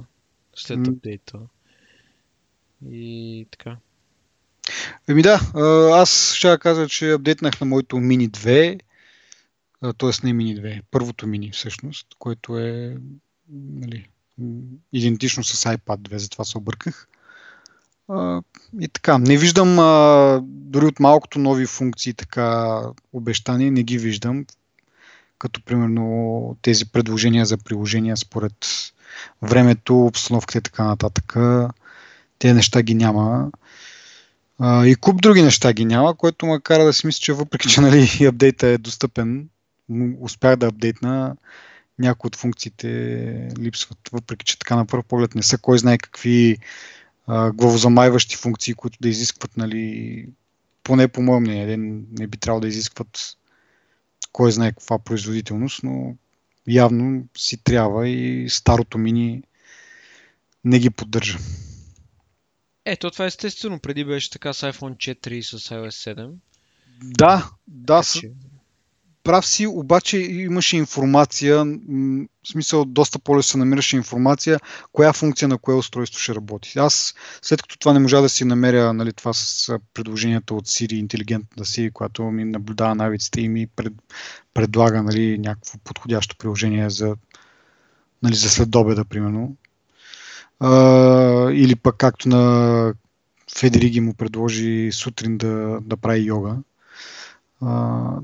[0.56, 1.40] след апдейта.
[2.90, 3.78] И така.
[5.08, 5.42] Еми да,
[5.94, 8.80] аз ще кажа, че апдейтнах на моето Mini 2,
[9.98, 10.28] т.е.
[10.28, 12.98] не Mini 2, първото Mini всъщност, което е
[13.50, 14.08] нали,
[14.94, 17.08] идентично с iPad 2, затова се обърках.
[18.80, 19.76] И така, не виждам
[20.44, 22.80] дори от малкото нови функции така
[23.13, 24.46] обещания, не ги виждам.
[25.39, 28.68] Като примерно тези предложения за приложения според
[29.42, 31.36] времето, обстановката и така нататък.
[32.39, 33.52] Те неща ги няма.
[34.60, 37.70] А, и куп други неща ги няма, което ме кара да си мисля, че въпреки,
[37.70, 39.50] че нали, апдейта е достъпен,
[40.20, 41.36] успях да апдейтна,
[42.00, 42.88] някои от функциите
[43.60, 46.58] липсват, въпреки че така на първ поглед не са кой знае какви
[47.54, 50.26] главозамайващи функции, които да изискват, нали,
[50.84, 51.78] поне по моем мнение,
[52.20, 53.38] не би трябвало да изискват
[54.32, 56.16] кой знае каква производителност, но
[56.68, 59.44] явно си трябва и старото мини
[60.66, 61.38] не ги поддържа.
[62.86, 63.80] Ето, това естествено.
[63.80, 66.32] Преди беше така с iPhone 4 и с iOS 7.
[67.04, 68.04] Да, да.
[68.04, 68.22] С...
[69.24, 74.60] прав си, обаче имаше информация, в смисъл доста по-лесно се намираше информация,
[74.91, 76.80] коя функция на кое устройство ще работи.
[76.80, 80.93] Аз, след като това не можа да си намеря нали, това с предложението от Siri,
[80.93, 83.93] интелигентната Siri, която ми наблюдава навиците и ми пред,
[84.54, 87.15] предлага нали, някакво подходящо приложение за,
[88.24, 89.56] нали, за следобеда, примерно.
[90.60, 92.94] А, или пък както на
[93.58, 96.56] Федериги му предложи сутрин да, да прави йога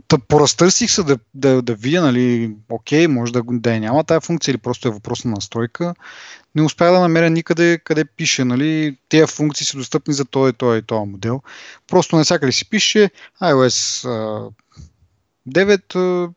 [0.08, 4.26] Та поразтърсих се да, да, да видя, нали, окей, може да, да я няма тази
[4.26, 5.96] функция или просто е въпрос на настройка.
[6.56, 10.80] Не успях да намеря никъде къде пише, нали, тези функции са достъпни за този, този
[10.80, 11.42] и този модел.
[11.88, 13.10] Просто навсякъде си пише
[13.42, 14.08] iOS
[15.50, 16.34] 9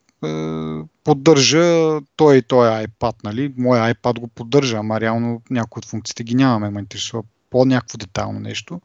[1.04, 3.54] поддържа той и той iPad, нали?
[3.56, 7.98] Моя iPad го поддържа, ама реално някои от функциите ги нямаме, ме интересува по някакво
[7.98, 8.80] детайлно нещо.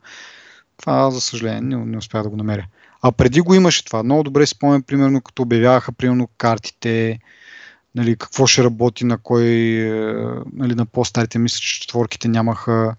[0.77, 2.67] Това, за съжаление, не, не успях да го намеря.
[3.01, 4.03] А преди го имаше това.
[4.03, 7.19] Много добре спомням, примерно, като обявяваха, примерно, картите,
[7.95, 9.93] нали, какво ще работи, на кой, е,
[10.53, 12.95] нали, на по-старите, мисля, че четворките нямаха,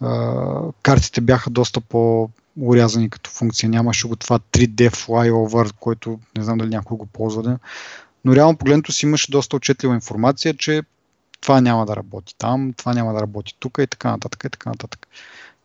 [0.00, 3.68] а, картите бяха доста по урязани като функция.
[3.68, 7.42] Нямаше го това 3D flyover, който не знам дали някой го ползва.
[7.42, 7.58] Да?
[8.24, 10.82] Но реално погледното си имаше доста отчетлива информация, че
[11.40, 14.70] това няма да работи там, това няма да работи тук и така нататък и така
[14.70, 15.08] нататък.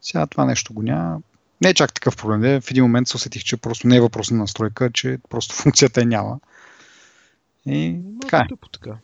[0.02, 1.20] Сега това нещо го няма
[1.62, 2.42] не е чак такъв проблем.
[2.42, 2.62] Не?
[2.62, 6.02] В един момент се усетих, че просто не е въпрос на настройка, че просто функцията
[6.02, 6.40] е няма.
[7.66, 8.48] И Но, така е.
[8.48, 8.98] Тъпо, така.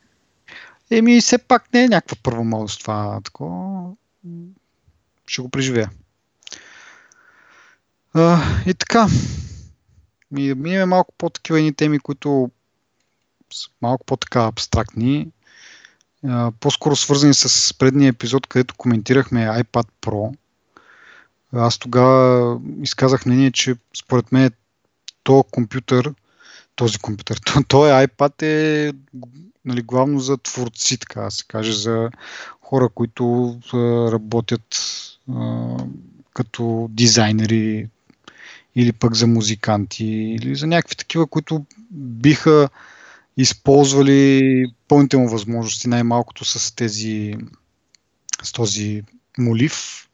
[0.92, 3.22] Еми, все пак не е някаква първа младост това.
[3.24, 3.92] Такова.
[5.28, 5.90] Ще го преживея.
[8.14, 9.08] А, и така.
[10.32, 12.52] Ми, минем малко по-такива едни теми, които
[13.54, 15.32] са малко по-така абстрактни.
[16.28, 20.36] А, по-скоро свързани с предния епизод, където коментирахме iPad Pro
[21.54, 24.52] аз тогава изказах мнение, че според мен
[25.24, 26.14] то компютър,
[26.76, 28.94] този компютър, този iPad е
[29.66, 32.10] нали, главно за творци, така да се каже, за
[32.62, 33.78] хора, които а,
[34.12, 34.78] работят
[35.36, 35.76] а,
[36.34, 37.90] като дизайнери
[38.76, 42.70] или пък за музиканти или за някакви такива, които биха
[43.38, 47.36] използвали пълните му възможности, най-малкото с тези
[48.44, 49.04] с този
[49.38, 50.08] молив,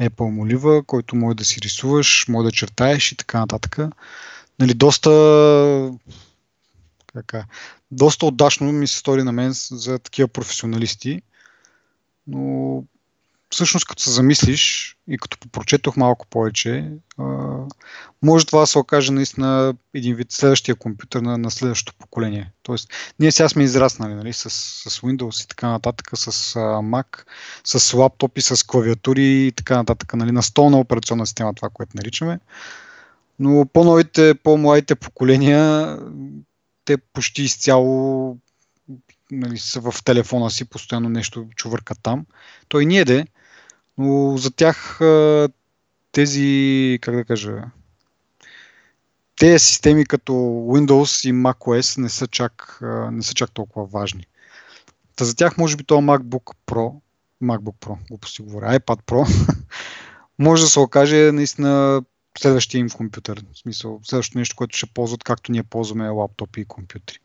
[0.00, 3.78] Apple молива, който може да си рисуваш, може да чертаеш и така нататък.
[4.58, 5.10] Нали, доста
[7.14, 7.44] кака,
[7.90, 11.22] доста отдашно ми се стори на мен за такива професионалисти,
[12.26, 12.84] но
[13.50, 16.90] всъщност като се замислиш и като попрочетох малко повече,
[18.22, 22.52] може това да се окаже наистина един вид следващия компютър на, на следващото поколение.
[22.62, 27.24] Тоест, ние сега сме израснали нали, с, с Windows и така нататък, с Mac,
[27.64, 32.40] с лаптопи, с клавиатури и така нататък, нали, на столна операционна система, това, което наричаме.
[33.38, 35.98] Но по-новите, по-младите поколения,
[36.84, 38.36] те почти изцяло
[39.30, 42.26] нали, са в телефона си, постоянно нещо чувърка там.
[42.68, 43.26] Той ние де,
[44.00, 45.00] но за тях
[46.12, 47.62] тези, как да кажа,
[49.36, 52.78] тези системи като Windows и macOS не са чак,
[53.12, 54.26] не са чак толкова важни.
[55.16, 57.00] Та за тях може би това MacBook Pro,
[57.42, 59.54] MacBook Pro, глупости говоря, iPad Pro,
[60.38, 62.02] може да се окаже наистина
[62.38, 63.44] следващия им компютър.
[63.52, 67.18] В смисъл, следващото нещо, което ще ползват, както ние ползваме лаптопи и компютри.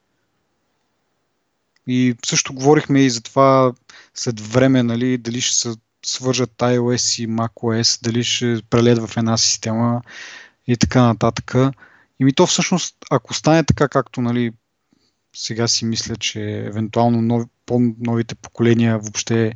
[1.87, 3.73] И също говорихме и за това
[4.13, 9.37] след време, нали, дали ще се свържат iOS и macOS, дали ще прелед в една
[9.37, 10.01] система
[10.67, 11.55] и така нататък.
[12.19, 14.51] И ми то всъщност, ако стане така, както нали,
[15.35, 19.53] сега си мисля, че евентуално нови, по-новите поколения въобще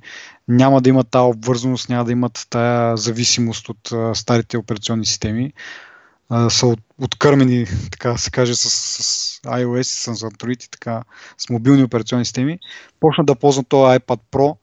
[0.47, 5.53] няма да имат тази обвързаност, няма да имат тая зависимост от а, старите операционни системи,
[6.29, 11.03] а, са от, откърмени, така се каже, с, с iOS, с Android и така,
[11.37, 12.59] с мобилни операционни системи,
[12.99, 14.57] почнат да ползват този iPad Pro,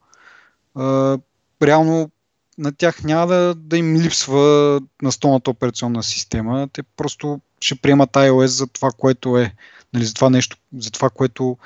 [0.75, 1.17] а,
[1.61, 2.11] реално
[2.57, 6.69] на тях няма да, да им липсва настолната операционна система.
[6.73, 9.55] Те просто ще приемат iOS за това, което е.
[9.93, 11.57] Нали, за това нещо, за това, което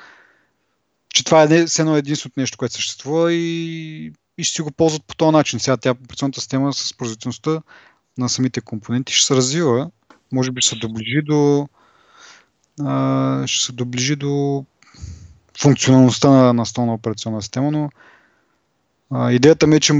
[1.12, 5.14] че това е едно единственото нещо, което съществува и, и ще си го ползват по
[5.14, 5.60] този начин.
[5.60, 7.62] Сега тя операционната система с производителността
[8.18, 9.90] на самите компоненти ще се развива.
[10.32, 11.68] Може би ще се доближи до
[12.80, 14.64] а, ще се доближи до
[15.60, 17.90] функционалността на настолна операционна система, но
[19.30, 19.92] идеята ми е, че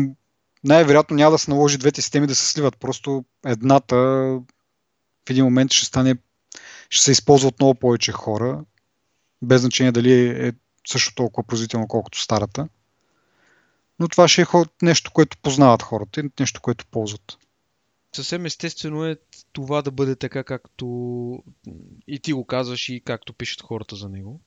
[0.64, 2.77] най-вероятно няма да се наложи двете системи да се сливат.
[2.77, 3.96] Просто едната
[5.27, 6.16] в един момент ще стане,
[6.90, 8.64] ще се използва от много повече хора,
[9.42, 10.53] без значение дали е
[10.88, 12.68] също толкова производително, колкото старата.
[13.98, 14.46] Но това ще е
[14.83, 17.38] нещо, което познават хората и нещо, което ползват.
[18.16, 19.16] съвсем естествено е
[19.53, 20.87] това да бъде така, както
[22.07, 24.40] и ти го казваш и както пишат хората за него.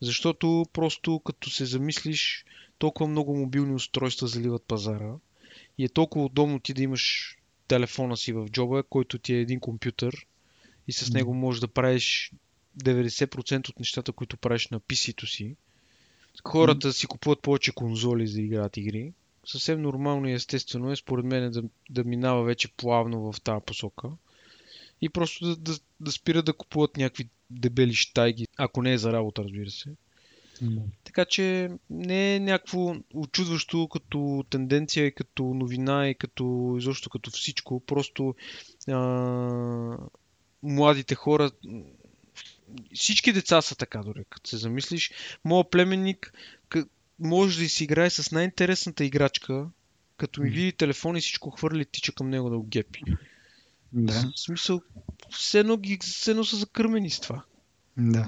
[0.00, 2.44] Защото просто като се замислиш,
[2.82, 5.14] толкова много мобилни устройства заливат пазара
[5.78, 7.36] и е толкова удобно ти да имаш
[7.68, 10.26] телефона си в джоба, който ти е един компютър
[10.88, 12.32] и с него можеш да правиш
[12.82, 15.56] 90% от нещата, които правиш на PC-то си.
[16.44, 19.12] Хората си купуват повече конзоли за да играят игри.
[19.46, 24.08] Съвсем нормално и естествено е, според мен, да, да минава вече плавно в тази посока.
[25.00, 29.12] И просто да, да, да спират да купуват някакви дебели штайги, ако не е за
[29.12, 29.90] работа, разбира се.
[30.62, 30.82] Mm.
[31.04, 37.30] Така че не е някакво очудващо като тенденция и като новина и като изобщо като
[37.30, 37.80] всичко.
[37.80, 38.34] Просто
[38.88, 39.96] а,
[40.62, 41.50] младите хора
[42.94, 45.10] всички деца са така, дори като се замислиш.
[45.44, 46.32] Моят племенник
[47.18, 49.66] може да си играе с най-интересната играчка,
[50.16, 53.02] като ми види телефон и всичко хвърли, тича към него да го гепи.
[53.92, 54.12] Да.
[54.36, 54.80] В смисъл,
[55.30, 57.44] все едно, ги, все едно са закърмени с това.
[57.96, 58.26] Да.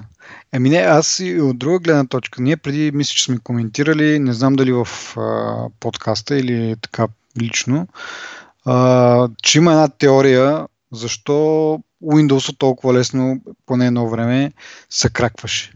[0.51, 2.41] Еми не, аз и от друга гледна точка.
[2.41, 7.07] Ние преди мисля, че сме коментирали, не знам дали в а, подкаста или така
[7.41, 7.87] лично,
[8.65, 11.33] а, че има една теория защо
[12.03, 14.53] Windows толкова лесно, поне едно време,
[14.89, 15.73] се кракваше.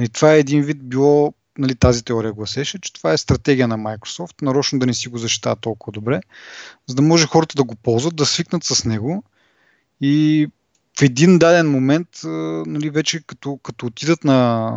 [0.00, 3.78] И това е един вид било, нали, тази теория гласеше, че това е стратегия на
[3.78, 6.20] Microsoft, нарочно да не си го защитава толкова добре,
[6.86, 9.24] за да може хората да го ползват, да свикнат с него
[10.00, 10.48] и
[10.98, 12.08] в един даден момент,
[12.66, 14.70] нали, вече като, като отидат на,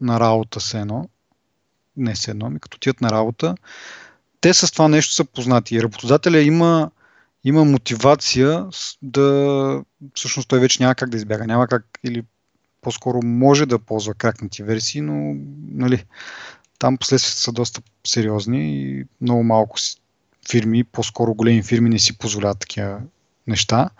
[0.00, 1.08] на работа с едно,
[1.96, 3.54] не с едно, ми като отидат на работа,
[4.40, 5.82] те с това нещо са познати.
[5.82, 6.90] Работодателя има
[7.44, 8.66] има мотивация
[9.02, 9.82] да,
[10.14, 12.24] всъщност той вече няма как да избяга, няма как или
[12.80, 15.36] по-скоро може да ползва кракнати версии, но
[15.68, 16.04] нали,
[16.78, 19.76] там последствията са доста сериозни и много малко
[20.50, 23.00] фирми, по-скоро големи фирми не си позволяват такива
[23.46, 23.90] неща.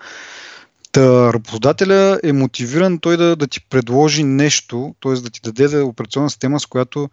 [0.93, 5.13] Та, работодателя е мотивиран той да, да ти предложи нещо, т.е.
[5.13, 7.11] да ти даде операционна система, с която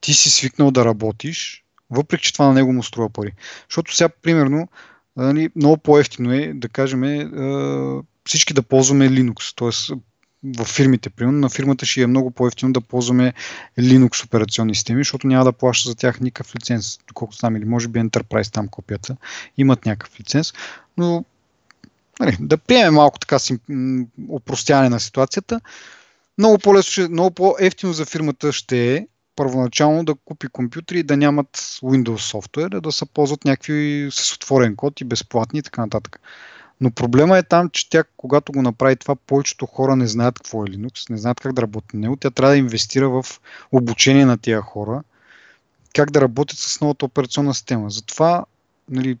[0.00, 3.32] ти си свикнал да работиш, въпреки че това на него му струва пари.
[3.68, 4.68] Защото сега, примерно,
[5.16, 7.28] нали, много по-ефтино е, да кажем, е,
[8.24, 9.56] всички да ползваме Linux.
[9.56, 9.96] Т.е.
[10.58, 13.34] в фирмите, примерно, на фирмата ще е много по-ефтино да ползваме
[13.78, 17.88] Linux операционни системи, защото няма да плаща за тях никакъв лиценз, доколкото знам, или може
[17.88, 19.16] би Enterprise там копията,
[19.56, 20.54] имат някакъв лиценз,
[20.96, 21.24] но
[22.20, 23.58] нали, да приемем малко така си
[24.28, 25.60] упростяване на ситуацията.
[26.38, 31.56] Много по-лесно, много по-ефтино за фирмата ще е първоначално да купи компютри и да нямат
[31.82, 36.20] Windows софтуер, да се ползват някакви с отворен код и безплатни и така нататък.
[36.80, 40.64] Но проблема е там, че тя, когато го направи това, повечето хора не знаят какво
[40.64, 42.16] е Linux, не знаят как да работи на него.
[42.16, 43.26] Тя трябва да инвестира в
[43.72, 45.02] обучение на тия хора,
[45.94, 47.90] как да работят с новата операционна система.
[47.90, 48.44] Затова,
[48.88, 49.18] нали,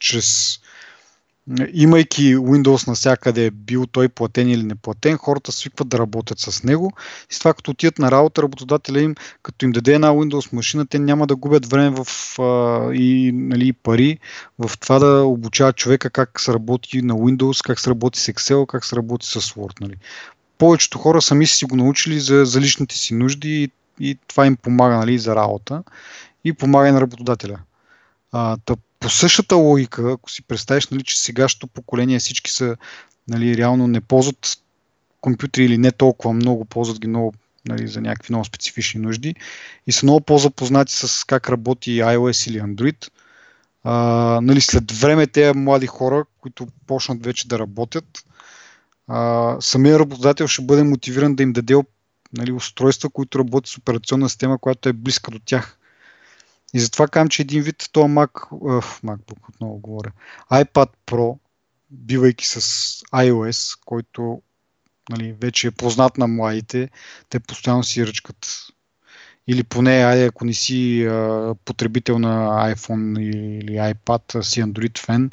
[0.00, 0.58] чрез
[1.72, 6.92] имайки Windows навсякъде, бил той платен или неплатен, хората свикват да работят с него
[7.30, 10.86] и с това като отидат на работа, работодателя им, като им даде една Windows машина,
[10.86, 12.06] те няма да губят време в,
[12.38, 14.18] а, и нали, пари
[14.58, 18.66] в това да обучават човека как се работи на Windows, как се работи с Excel,
[18.66, 19.80] как се работи с Word.
[19.80, 19.94] Нали.
[20.58, 24.46] Повечето хора сами са си го научили за, за личните си нужди и, и това
[24.46, 25.82] им помага нали, за работа
[26.44, 27.58] и помага и на работодателя.
[28.32, 32.76] А, тъп, по същата логика, ако си представиш, нали, че сегашното поколение всички са
[33.28, 34.58] нали, реално не ползват
[35.20, 37.34] компютри или не толкова много, ползват ги много
[37.68, 39.34] нали, за някакви много специфични нужди
[39.86, 43.10] и са много по-запознати с как работи iOS или Android.
[43.84, 43.94] А,
[44.42, 48.24] нали, след време тези млади хора, които почнат вече да работят,
[49.08, 51.74] а, самия работодател ще бъде мотивиран да им даде
[52.32, 55.77] нали, устройства, които работят с операционна система, която е близка до тях.
[56.74, 60.12] И затова казвам, че един вид този Mac, uh, MacBook отново говоря,
[60.52, 61.38] iPad Pro,
[61.90, 62.60] бивайки с
[63.14, 64.42] iOS, който
[65.10, 66.90] нали, вече е познат на младите,
[67.28, 68.46] те постоянно си ръчкат.
[69.50, 75.30] Или поне, айде, ако не си а, потребител на iPhone или iPad, си Android фен,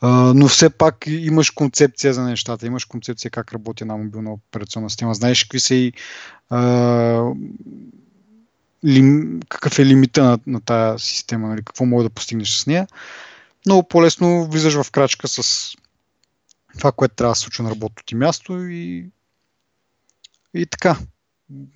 [0.00, 4.90] а, но все пак имаш концепция за нещата, имаш концепция как работи една мобилна операционна
[4.90, 5.92] система, знаеш какви са и
[6.50, 6.60] а,
[8.86, 12.86] лим, какъв е лимита на, на тази система, нали, какво може да постигнеш с нея.
[13.66, 15.72] Много по-лесно влизаш в крачка с
[16.78, 19.06] това, което трябва да се случи на работното ти място и,
[20.54, 20.98] и така.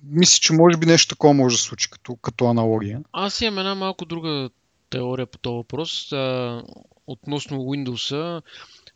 [0.03, 3.01] Мисля, че може би нещо такова може да се случи като, като аналогия.
[3.11, 4.49] Аз имам една малко друга
[4.89, 6.63] теория по този въпрос а,
[7.07, 8.41] относно Windows.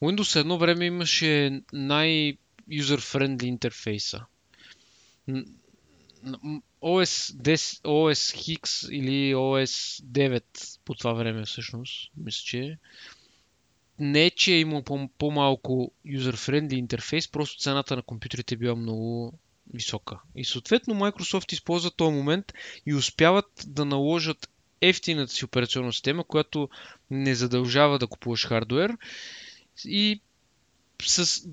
[0.04, 4.26] Windows едно време имаше най-юзер-френдли интерфейса.
[6.86, 10.44] OS, 10, OS X или OS 9
[10.86, 12.78] по това време всъщност, мисля, че
[14.00, 14.84] не че е имал
[15.18, 19.34] по- малко user-friendly интерфейс, просто цената на компютрите е била много
[19.74, 20.20] висока.
[20.36, 22.54] И съответно Microsoft използва този момент
[22.86, 24.50] и успяват да наложат
[24.82, 26.70] ефтината си операционна система, която
[27.12, 28.98] не задължава да купуваш хардвер
[29.86, 30.22] и
[31.02, 31.48] с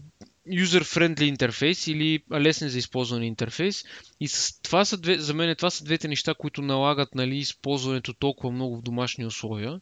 [0.49, 3.85] user-friendly интерфейс или лесен за използване интерфейс.
[4.21, 8.15] И с, това са две, за мен това са двете неща, които налагат нали, използването
[8.15, 9.81] толкова много в домашни условия.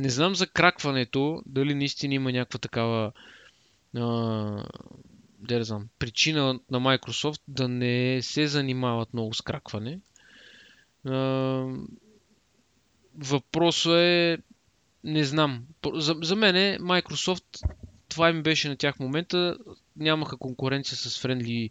[0.00, 3.12] Не знам за кракването, дали наистина има някаква такава
[3.96, 4.64] а,
[5.38, 9.98] да знам, причина на Microsoft да не се занимават много с кракване.
[11.06, 11.66] А,
[13.14, 14.38] въпросът е,
[15.04, 15.64] не знам.
[15.94, 17.62] За, за мен е Microsoft
[18.12, 19.56] това им беше на тях момента.
[19.96, 21.70] Нямаха конкуренция с friendly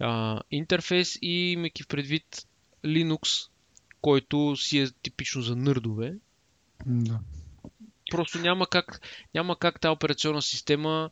[0.00, 2.46] а, интерфейс и имайки предвид
[2.84, 3.48] Linux,
[4.00, 6.14] който си е типично за нърдове.
[6.86, 7.20] Да.
[8.10, 9.00] Просто няма как,
[9.34, 11.10] няма как тази операционна система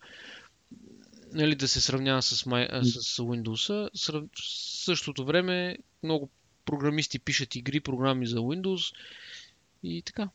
[1.32, 3.90] нали, да се сравнява с, My, с Windows.
[3.94, 4.28] В
[4.84, 6.30] същото време много
[6.64, 8.94] програмисти пишат игри, програми за Windows
[9.82, 10.28] и така.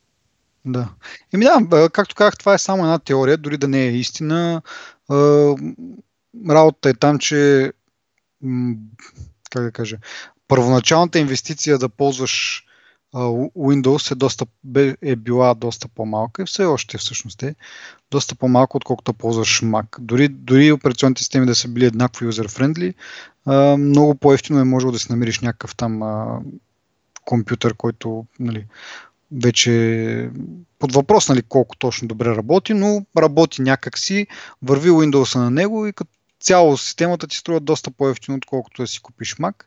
[0.65, 0.89] Да.
[1.33, 4.61] Еми да, както казах, това е само една теория, дори да не е истина.
[6.49, 7.71] Работата е там, че
[9.49, 9.97] как да кажа,
[10.47, 12.65] първоначалната инвестиция да ползваш
[13.57, 14.45] Windows е, доста,
[15.01, 17.55] е била доста по-малка и все още всъщност е
[18.11, 19.99] доста по-малко, отколкото ползваш Mac.
[19.99, 22.93] Дори, дори операционните системи да са били еднакво user-friendly,
[23.77, 26.01] много по-ефтино е можело да си намериш някакъв там
[27.25, 28.65] компютър, който нали,
[29.31, 30.29] вече
[30.79, 34.27] под въпрос нали, колко точно добре работи, но работи някакси,
[34.61, 36.11] върви Windows на него и като
[36.45, 39.63] цяло системата ти струва доста по-ефтино, отколкото да си купиш Mac.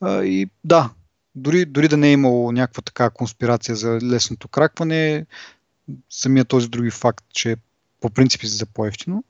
[0.00, 0.90] А, и да,
[1.34, 5.26] дори, дори да не е имало някаква така конспирация за лесното кракване,
[6.10, 7.56] самия този други факт, че
[8.00, 9.24] по принцип е за по-ефтино,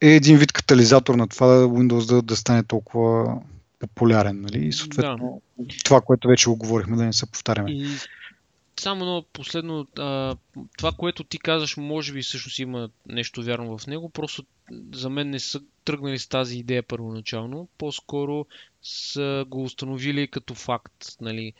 [0.00, 3.40] е един вид катализатор на това Windows да, да стане толкова
[3.78, 4.40] популярен.
[4.40, 4.66] Нали?
[4.66, 5.74] И съответно да.
[5.84, 7.70] това, което вече го говорихме, да не се повтаряме.
[7.70, 7.86] И
[8.80, 10.36] само едно последно, а,
[10.78, 14.44] това, което ти казаш, може би всъщност има нещо вярно в него, просто
[14.94, 18.46] за мен не са тръгнали с тази идея първоначално, по-скоро
[18.82, 21.16] са го установили като факт.
[21.20, 21.52] Нали?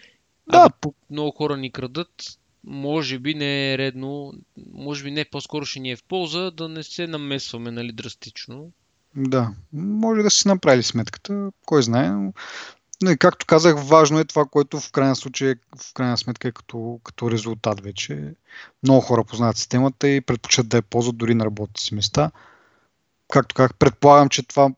[0.51, 0.95] Да, а, по...
[1.11, 4.33] много хора ни крадат, може би не е редно,
[4.73, 8.71] може би не по-скоро ще ни е в полза да не се намесваме нали, драстично.
[9.17, 12.11] Да, може да си направили сметката, кой знае.
[12.11, 12.33] Но,
[13.09, 17.01] и както казах, важно е това, което в крайна случай, в крайна сметка е като,
[17.05, 18.35] като резултат вече.
[18.83, 22.31] Много хора познават системата и предпочитат да я ползват дори на работните си места.
[23.33, 24.71] Както казах, предполагам, че това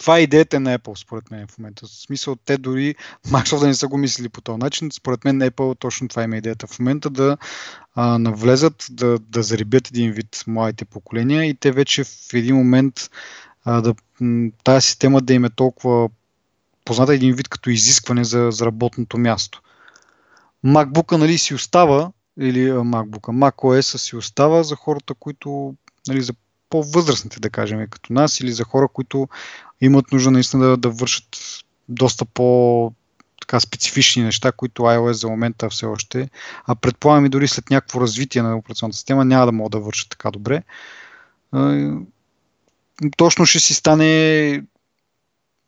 [0.00, 1.86] това е идеята на Apple, според мен в момента.
[1.86, 2.94] В смисъл, те дори
[3.26, 4.90] Microsoft да не са го мислили по този начин.
[4.92, 7.36] Според мен Apple точно това има идеята в момента да
[7.94, 13.10] а, навлезат, да, да заребят един вид младите поколения и те вече в един момент
[13.64, 13.94] а, да,
[14.64, 16.08] тази система да им е толкова
[16.84, 19.62] позната един вид като изискване за, за работното място.
[20.64, 25.74] MacBook нали, си остава, или MacBook, macOS си остава за хората, които
[26.08, 26.32] нали, за
[26.70, 29.28] по-възрастните, да кажем, като нас, или за хора, които
[29.80, 31.36] имат нужда наистина да, да вършат
[31.88, 32.92] доста по
[33.40, 36.30] така специфични неща, които iOS за момента все още,
[36.66, 40.08] а предполагам и дори след някакво развитие на операционната система няма да могат да вършат
[40.10, 40.62] така добре.
[43.16, 44.62] Точно ще си стане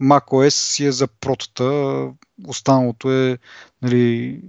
[0.02, 2.08] macOS си е за протата,
[2.46, 3.38] останалото е
[3.82, 4.40] нали,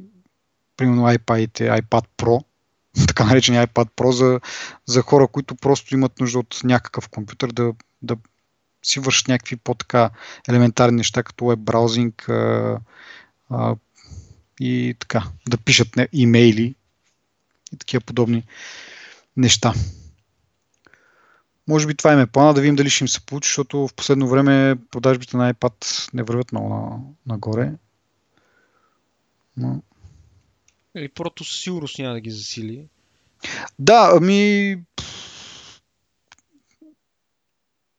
[0.78, 2.44] примерно iPad, iPad Pro,
[3.08, 4.40] така наречения iPad Pro за,
[4.86, 8.18] за хора, които просто имат нужда от някакъв компютър да, да
[8.84, 10.10] си вършат някакви по-така
[10.50, 12.80] елементарни неща, като веб браузинг а,
[13.50, 13.76] а,
[14.60, 16.76] и така, да пишат не, имейли
[17.74, 18.44] и такива подобни
[19.38, 19.74] неща.
[21.68, 23.94] Може би това им е плана, да видим дали ще им се получи, защото в
[23.94, 27.72] последно време продажбите на iPad не вървят много на, нагоре.
[29.58, 29.82] Но...
[30.98, 32.88] Или просто със сигурност няма да ги засили.
[33.80, 34.78] Да, ами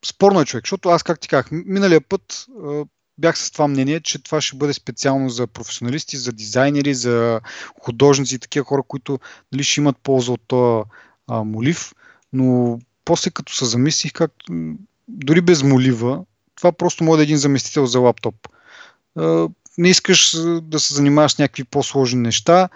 [0.06, 2.46] спорно е човек, защото аз, как ти казах, миналия път
[3.18, 7.40] бях с това мнение, че това ще бъде специално за професионалисти, за дизайнери, за
[7.80, 9.18] художници и такива хора, които
[9.52, 10.84] нали, ще имат полза от този
[11.28, 11.92] молив,
[12.32, 14.32] но после като се замислих, как
[15.08, 16.24] дори без молива,
[16.56, 18.34] това просто може да е един заместител за лаптоп.
[19.78, 22.68] Не искаш да се занимаваш с някакви по-сложни неща,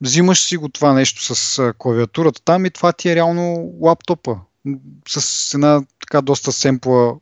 [0.00, 4.38] взимаш си го това нещо с клавиатурата там и това ти е реално лаптопа
[5.08, 7.14] с една така доста семпла,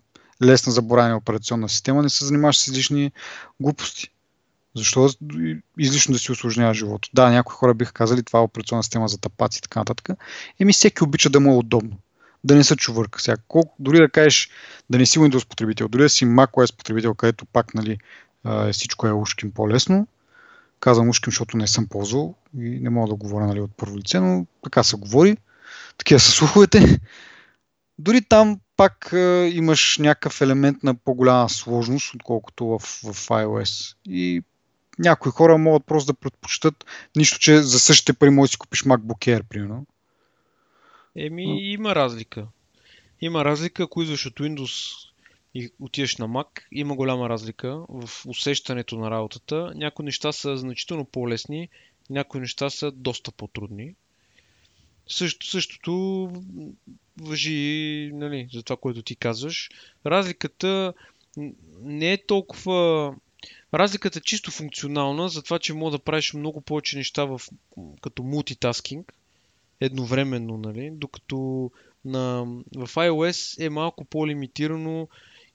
[0.43, 3.12] лесна заборавяне операционна система, не се занимаваш с излишни
[3.61, 4.09] глупости.
[4.76, 5.11] Защо
[5.78, 7.09] излишно да си осложнява живота?
[7.14, 10.09] Да, някои хора биха казали това е операционна система за тапаци и така нататък.
[10.61, 11.97] Еми всеки обича да му е удобно.
[12.45, 13.20] Да не се чувърка.
[13.20, 14.51] Сега, колко, дори да кажеш
[14.91, 17.99] да не си Windows потребител, дори да си macOS потребител, където пак нали,
[18.72, 20.07] всичко е ушким по-лесно.
[20.80, 24.20] Казвам ушким, защото не съм ползвал и не мога да говоря нали, от първо лице,
[24.20, 25.36] но така се говори.
[25.99, 27.01] Такива са слуховете.
[27.99, 33.97] Дори там пак а, имаш някакъв елемент на по-голяма сложност, отколкото в, в iOS.
[34.07, 34.43] И
[34.99, 36.84] някои хора могат просто да предпочитат,
[37.16, 39.86] нищо, че за същите пари можеш да си купиш MacBook Air, примерно.
[41.16, 42.46] Еми, има разлика.
[43.20, 44.96] Има разлика, ако идваш от Windows
[45.54, 49.72] и отидеш на Mac, има голяма разлика в усещането на работата.
[49.74, 51.68] Някои неща са значително по-лесни,
[52.11, 53.94] някои неща са доста по-трудни.
[55.08, 55.92] Също, същото
[57.20, 59.70] въжи нали, за това, което ти казваш.
[60.06, 60.94] Разликата
[61.82, 63.14] не е толкова...
[63.74, 67.40] Разликата е чисто функционална, за това, че мога да правиш много повече неща в,
[68.00, 69.14] като мултитаскинг
[69.81, 70.91] едновременно, нали?
[70.93, 71.70] докато
[72.05, 72.45] на,
[72.76, 75.09] в iOS е малко по-лимитирано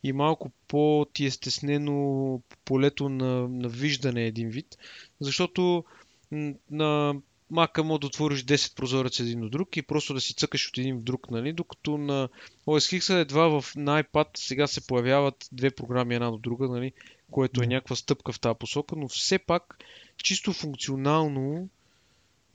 [0.03, 4.77] и малко по-ти е стеснено полето на, на виждане един вид,
[5.19, 5.83] защото
[6.71, 7.15] на
[7.49, 10.77] мака мога да отвориш 10 прозореца един от друг и просто да си цъкаш от
[10.77, 11.53] един в друг, нали?
[11.53, 12.29] Докато на
[12.67, 16.91] OS X едва в, на iPad сега се появяват две програми една до друга, нали?
[17.31, 19.77] Което е някаква стъпка в тази посока, но все пак
[20.17, 21.69] чисто функционално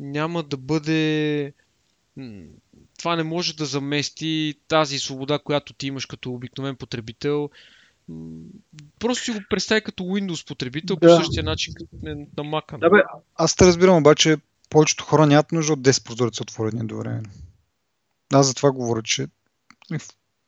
[0.00, 1.52] няма да бъде
[2.98, 7.50] това не може да замести тази свобода, която ти имаш като обикновен потребител.
[8.98, 11.00] Просто си го представи като Windows потребител да.
[11.00, 12.78] по същия начин като на Mac.
[12.78, 13.02] Да, бе,
[13.34, 14.36] аз те разбирам, обаче
[14.70, 17.22] повечето хора нямат нужда от 10 прозореца отворени време.
[18.32, 19.26] Аз за това говоря, че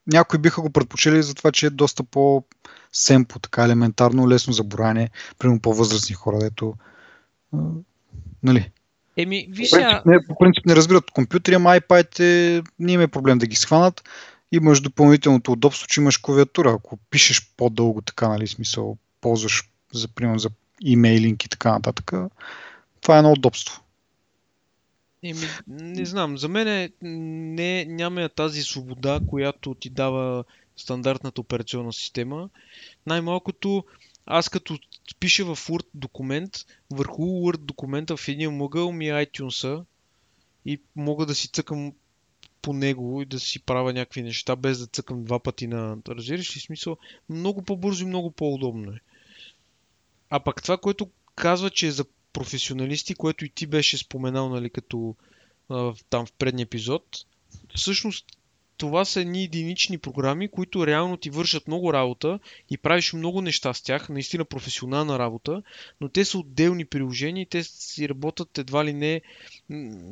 [0.07, 5.11] някои биха го предпочели за това, че е доста по-семпо, така елементарно, лесно за брояне,
[5.39, 6.75] примерно по-възрастни хора, дето
[8.43, 8.71] нали,
[9.17, 13.09] Еми, виж по, принцип, не, по принцип не разбират компютри, ама iPad е, не има
[13.09, 14.03] проблем да ги схванат.
[14.53, 16.73] Имаш допълнителното удобство, че имаш клавиатура.
[16.73, 20.51] Ако пишеш по-дълго, така, нали, смисъл, ползваш, за, примерно, за
[20.81, 22.13] имейлинг и така нататък,
[23.01, 23.83] това е едно удобство.
[25.23, 30.45] Еми, не знам, за мен не, няма тази свобода, която ти дава
[30.77, 32.49] стандартната операционна система.
[33.07, 33.85] Най-малкото,
[34.27, 34.79] аз като
[35.15, 39.85] пиша в Word документ, върху Word документа в един мъгъл ми е iTunes
[40.67, 41.93] и мога да си цъкам
[42.63, 45.97] по него и да си правя някакви неща, без да цъкам два пъти на...
[46.09, 46.97] Разбираш ли смисъл?
[47.29, 49.01] Много по-бързо и много по-удобно е.
[50.31, 54.71] А пък това, което казва, че е за професионалисти, което и ти беше споменал, нали,
[54.71, 55.17] като
[55.69, 57.05] а, там в предния епизод,
[57.75, 58.27] всъщност
[58.83, 62.39] това са едни единични програми, които реално ти вършат много работа
[62.71, 65.63] и правиш много неща с тях, наистина професионална работа,
[66.01, 69.21] но те са отделни приложения и те си работят едва ли не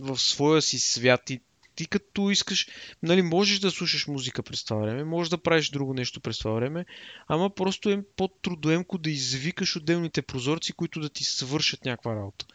[0.00, 1.30] в своя си свят.
[1.30, 1.40] И
[1.74, 2.68] ти като искаш,
[3.02, 6.52] нали, можеш да слушаш музика през това време, можеш да правиш друго нещо през това
[6.52, 6.84] време,
[7.28, 12.46] ама просто е по-трудоемко да извикаш отделните прозорци, които да ти свършат някаква работа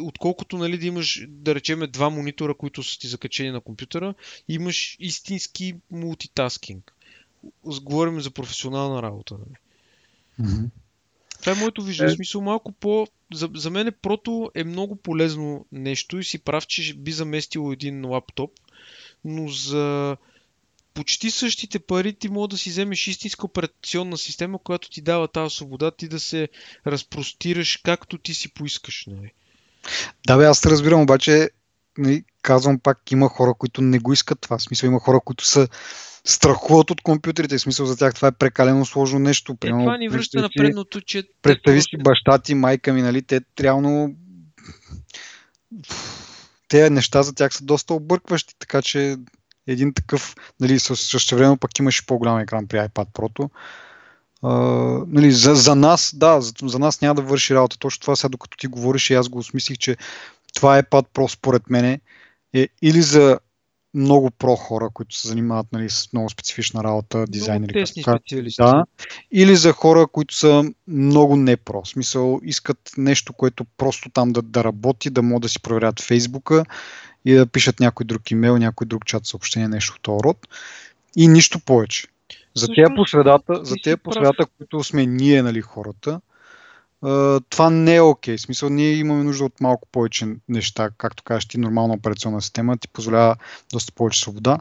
[0.00, 4.14] отколкото нали, да имаш, да речеме, два монитора, които са ти закачени на компютъра,
[4.48, 6.94] имаш истински мултитаскинг.
[7.64, 9.34] Говорим за професионална работа.
[9.34, 9.58] Нали.
[10.40, 10.70] Mm-hmm.
[11.40, 12.12] Това е моето виждане.
[12.12, 12.14] Е...
[12.14, 13.06] Смисъл малко по...
[13.34, 18.06] За, за мен прото е много полезно нещо и си прав, че би заместило един
[18.06, 18.50] лаптоп,
[19.24, 20.16] но за
[20.94, 25.54] почти същите пари ти мога да си вземеш истинска операционна система, която ти дава тази
[25.54, 26.48] свобода, ти да се
[26.86, 29.06] разпростираш както ти си поискаш.
[29.06, 29.32] Нали.
[30.26, 31.50] Да, бе, аз разбирам, обаче
[31.98, 34.58] нали, казвам пак, има хора, които не го искат това.
[34.58, 35.68] В смисъл има хора, които са
[36.24, 37.58] страхуват от компютрите.
[37.58, 39.56] В смисъл за тях това е прекалено сложно нещо.
[39.64, 41.24] Е, това ни връща на предното, че...
[41.42, 44.14] Представи си баща ти, майка ми, нали, те реално
[46.68, 49.16] те неща за тях са доста объркващи, така че
[49.66, 53.50] един такъв, нали, също време пък имаш по-голям екран при iPad Pro.
[54.42, 57.78] Uh, нали, за, за нас, да, за, за нас няма да върши работа.
[57.78, 59.96] Точно това сега, докато ти говориш и аз го осмислих, че
[60.54, 62.00] това е пад Pro според мене
[62.54, 63.38] е или за
[63.94, 67.24] много про хора, които се занимават нали, с много специфична работа.
[67.68, 68.62] Много тесни специалисти.
[68.62, 68.84] Да,
[69.32, 71.82] или за хора, които са много не про.
[71.82, 76.00] В смисъл, искат нещо, което просто там да, да работи, да могат да си проверят
[76.00, 76.64] Фейсбука
[77.24, 80.48] и да пишат някой друг имейл, някой друг чат съобщение, нещо от този род.
[81.16, 82.06] И нищо повече.
[82.60, 86.20] За тези по средата, за тези по средата, които сме ние, нали, хората,
[87.48, 88.34] това не е окей.
[88.34, 88.38] Okay.
[88.38, 92.78] В смисъл, ние имаме нужда от малко повече неща, както кажеш ти, нормална операционна система
[92.78, 93.36] ти позволява
[93.72, 94.58] доста повече свобода.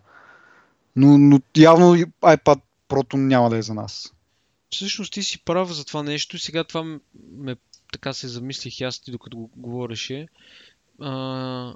[0.96, 4.14] Но, но явно iPad Pro няма да е за нас.
[4.70, 7.00] Всъщност ти си прав за това нещо сега това
[7.38, 7.56] ме
[7.92, 10.28] така се замислих аз ти докато го говореше.
[11.02, 11.74] А,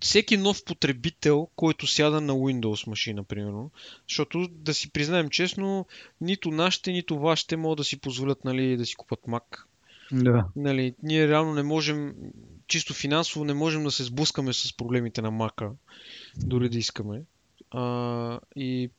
[0.00, 3.70] всеки нов потребител, който сяда на Windows машина, примерно,
[4.08, 5.86] защото да си признаем честно,
[6.20, 9.64] нито нашите, нито вашите могат да си позволят нали, да си купат Mac.
[10.12, 10.48] Да.
[10.56, 12.14] Нали, ние реално не можем,
[12.66, 15.72] чисто финансово не можем да се сблъскаме с проблемите на Mac,
[16.36, 17.22] дори да искаме.
[17.70, 18.90] А, и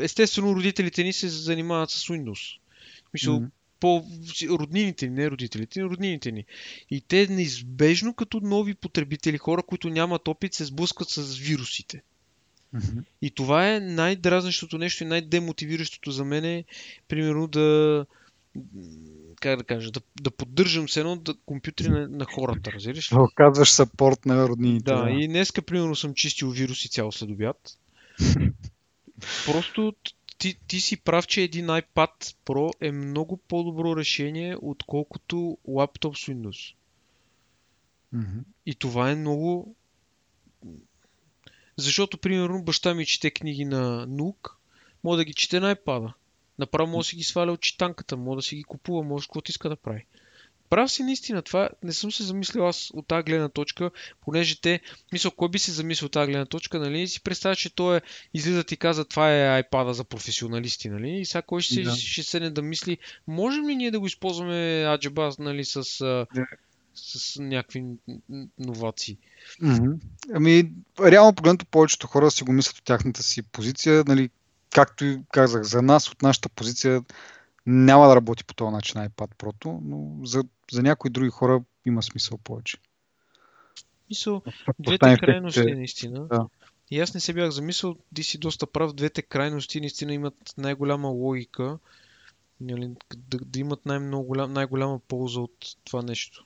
[0.00, 2.58] естествено родителите ни се занимават с Windows.
[3.14, 3.50] Мисъл, mm-hmm.
[3.82, 4.04] По
[4.48, 6.44] роднините ни, не родителите, роднините ни.
[6.90, 12.02] И те неизбежно като нови потребители, хора, които нямат опит, се сблъскват с вирусите.
[13.22, 16.64] И това е най-дразнещото нещо и най-демотивиращото за мен е,
[17.08, 18.06] примерно, да
[19.40, 23.16] как да кажа, да, да поддържам се едно да, компютри на, на хората, разбираш ли?
[23.18, 24.84] Оказваш сапорт на роднините.
[24.84, 27.56] Да, и днеска, примерно, съм чистил вируси цял следобед.
[29.46, 29.92] Просто
[30.42, 36.26] ти, ти си прав, че един iPad Pro е много по-добро решение, отколкото лаптоп с
[36.26, 36.74] Windows.
[38.12, 38.38] Мгм.
[38.66, 39.74] И това е много...
[41.76, 44.58] Защото, примерно, баща ми чете книги на наук,
[45.04, 46.12] мога да ги чете на iPad.
[46.58, 49.50] Направо може да си ги сваля от читанката, може да си ги купува, може каквото
[49.50, 50.06] иска да прави.
[50.72, 54.80] Прав си наистина, това не съм се замислил аз от тази гледна точка, понеже те,
[55.12, 58.00] мисля, кой би се замислил от тази гледна точка, нали, си представя, че той е,
[58.34, 61.96] излиза и каза, това е iPad за професионалисти, нали, и сега кой ще, Да.
[61.96, 65.98] ще седне да мисли, можем ли ние да го използваме аджаба, нали, с,
[66.34, 66.46] Да.
[66.94, 67.84] с някакви
[68.58, 69.18] новации.
[70.34, 70.70] Ами,
[71.02, 74.30] реално погледнато повечето хора си го мислят от тяхната си позиция, нали,
[74.70, 77.02] както и казах, за нас от нашата позиция
[77.66, 82.02] няма да работи по този начин iPad Pro, но за, за някои други хора има
[82.02, 82.76] смисъл повече.
[84.10, 86.26] Мисъл, Останем двете крайности, техните- наистина.
[86.26, 86.46] Да.
[86.90, 91.08] И аз не се бях замислял, ти си доста прав, двете крайности наистина имат най-голяма
[91.08, 91.78] логика,
[92.60, 96.44] нали, да, да имат най-много голям, най-голяма полза от това нещо.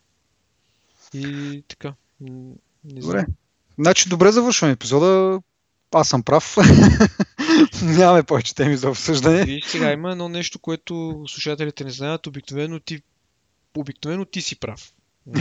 [1.15, 1.95] И така.
[2.21, 2.55] Не
[2.85, 3.01] Добре.
[3.01, 3.27] знам.
[3.79, 5.41] Значи, добре завършваме епизода.
[5.93, 6.57] Аз съм прав.
[7.83, 9.45] Нямаме повече теми за обсъждане.
[9.45, 12.27] Виж, сега има едно нещо, което слушателите не знаят.
[12.27, 13.03] Обикновено ти,
[13.77, 14.93] обикновено ти си прав.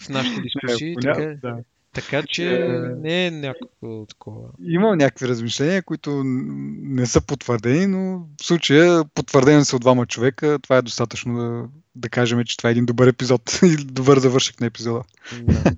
[0.00, 0.94] В нашите дискусии.
[0.94, 1.56] Поня- Така, да.
[1.94, 2.68] така че Е.
[3.02, 4.48] не е някакво такова.
[4.62, 10.58] Има някакви размишления, които не са потвърдени, но в случая потвърдени са от двама човека.
[10.62, 14.60] Това е достатъчно да, да кажем, че това е един добър епизод и добър завършък
[14.60, 15.02] на епизода.
[15.42, 15.64] Да.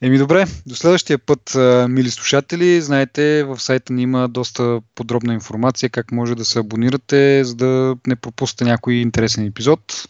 [0.00, 1.56] Еми добре, до следващия път,
[1.88, 7.44] мили слушатели, знаете, в сайта ни има доста подробна информация как може да се абонирате,
[7.44, 10.08] за да не пропуснете някой интересен епизод.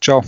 [0.00, 0.22] Ciao.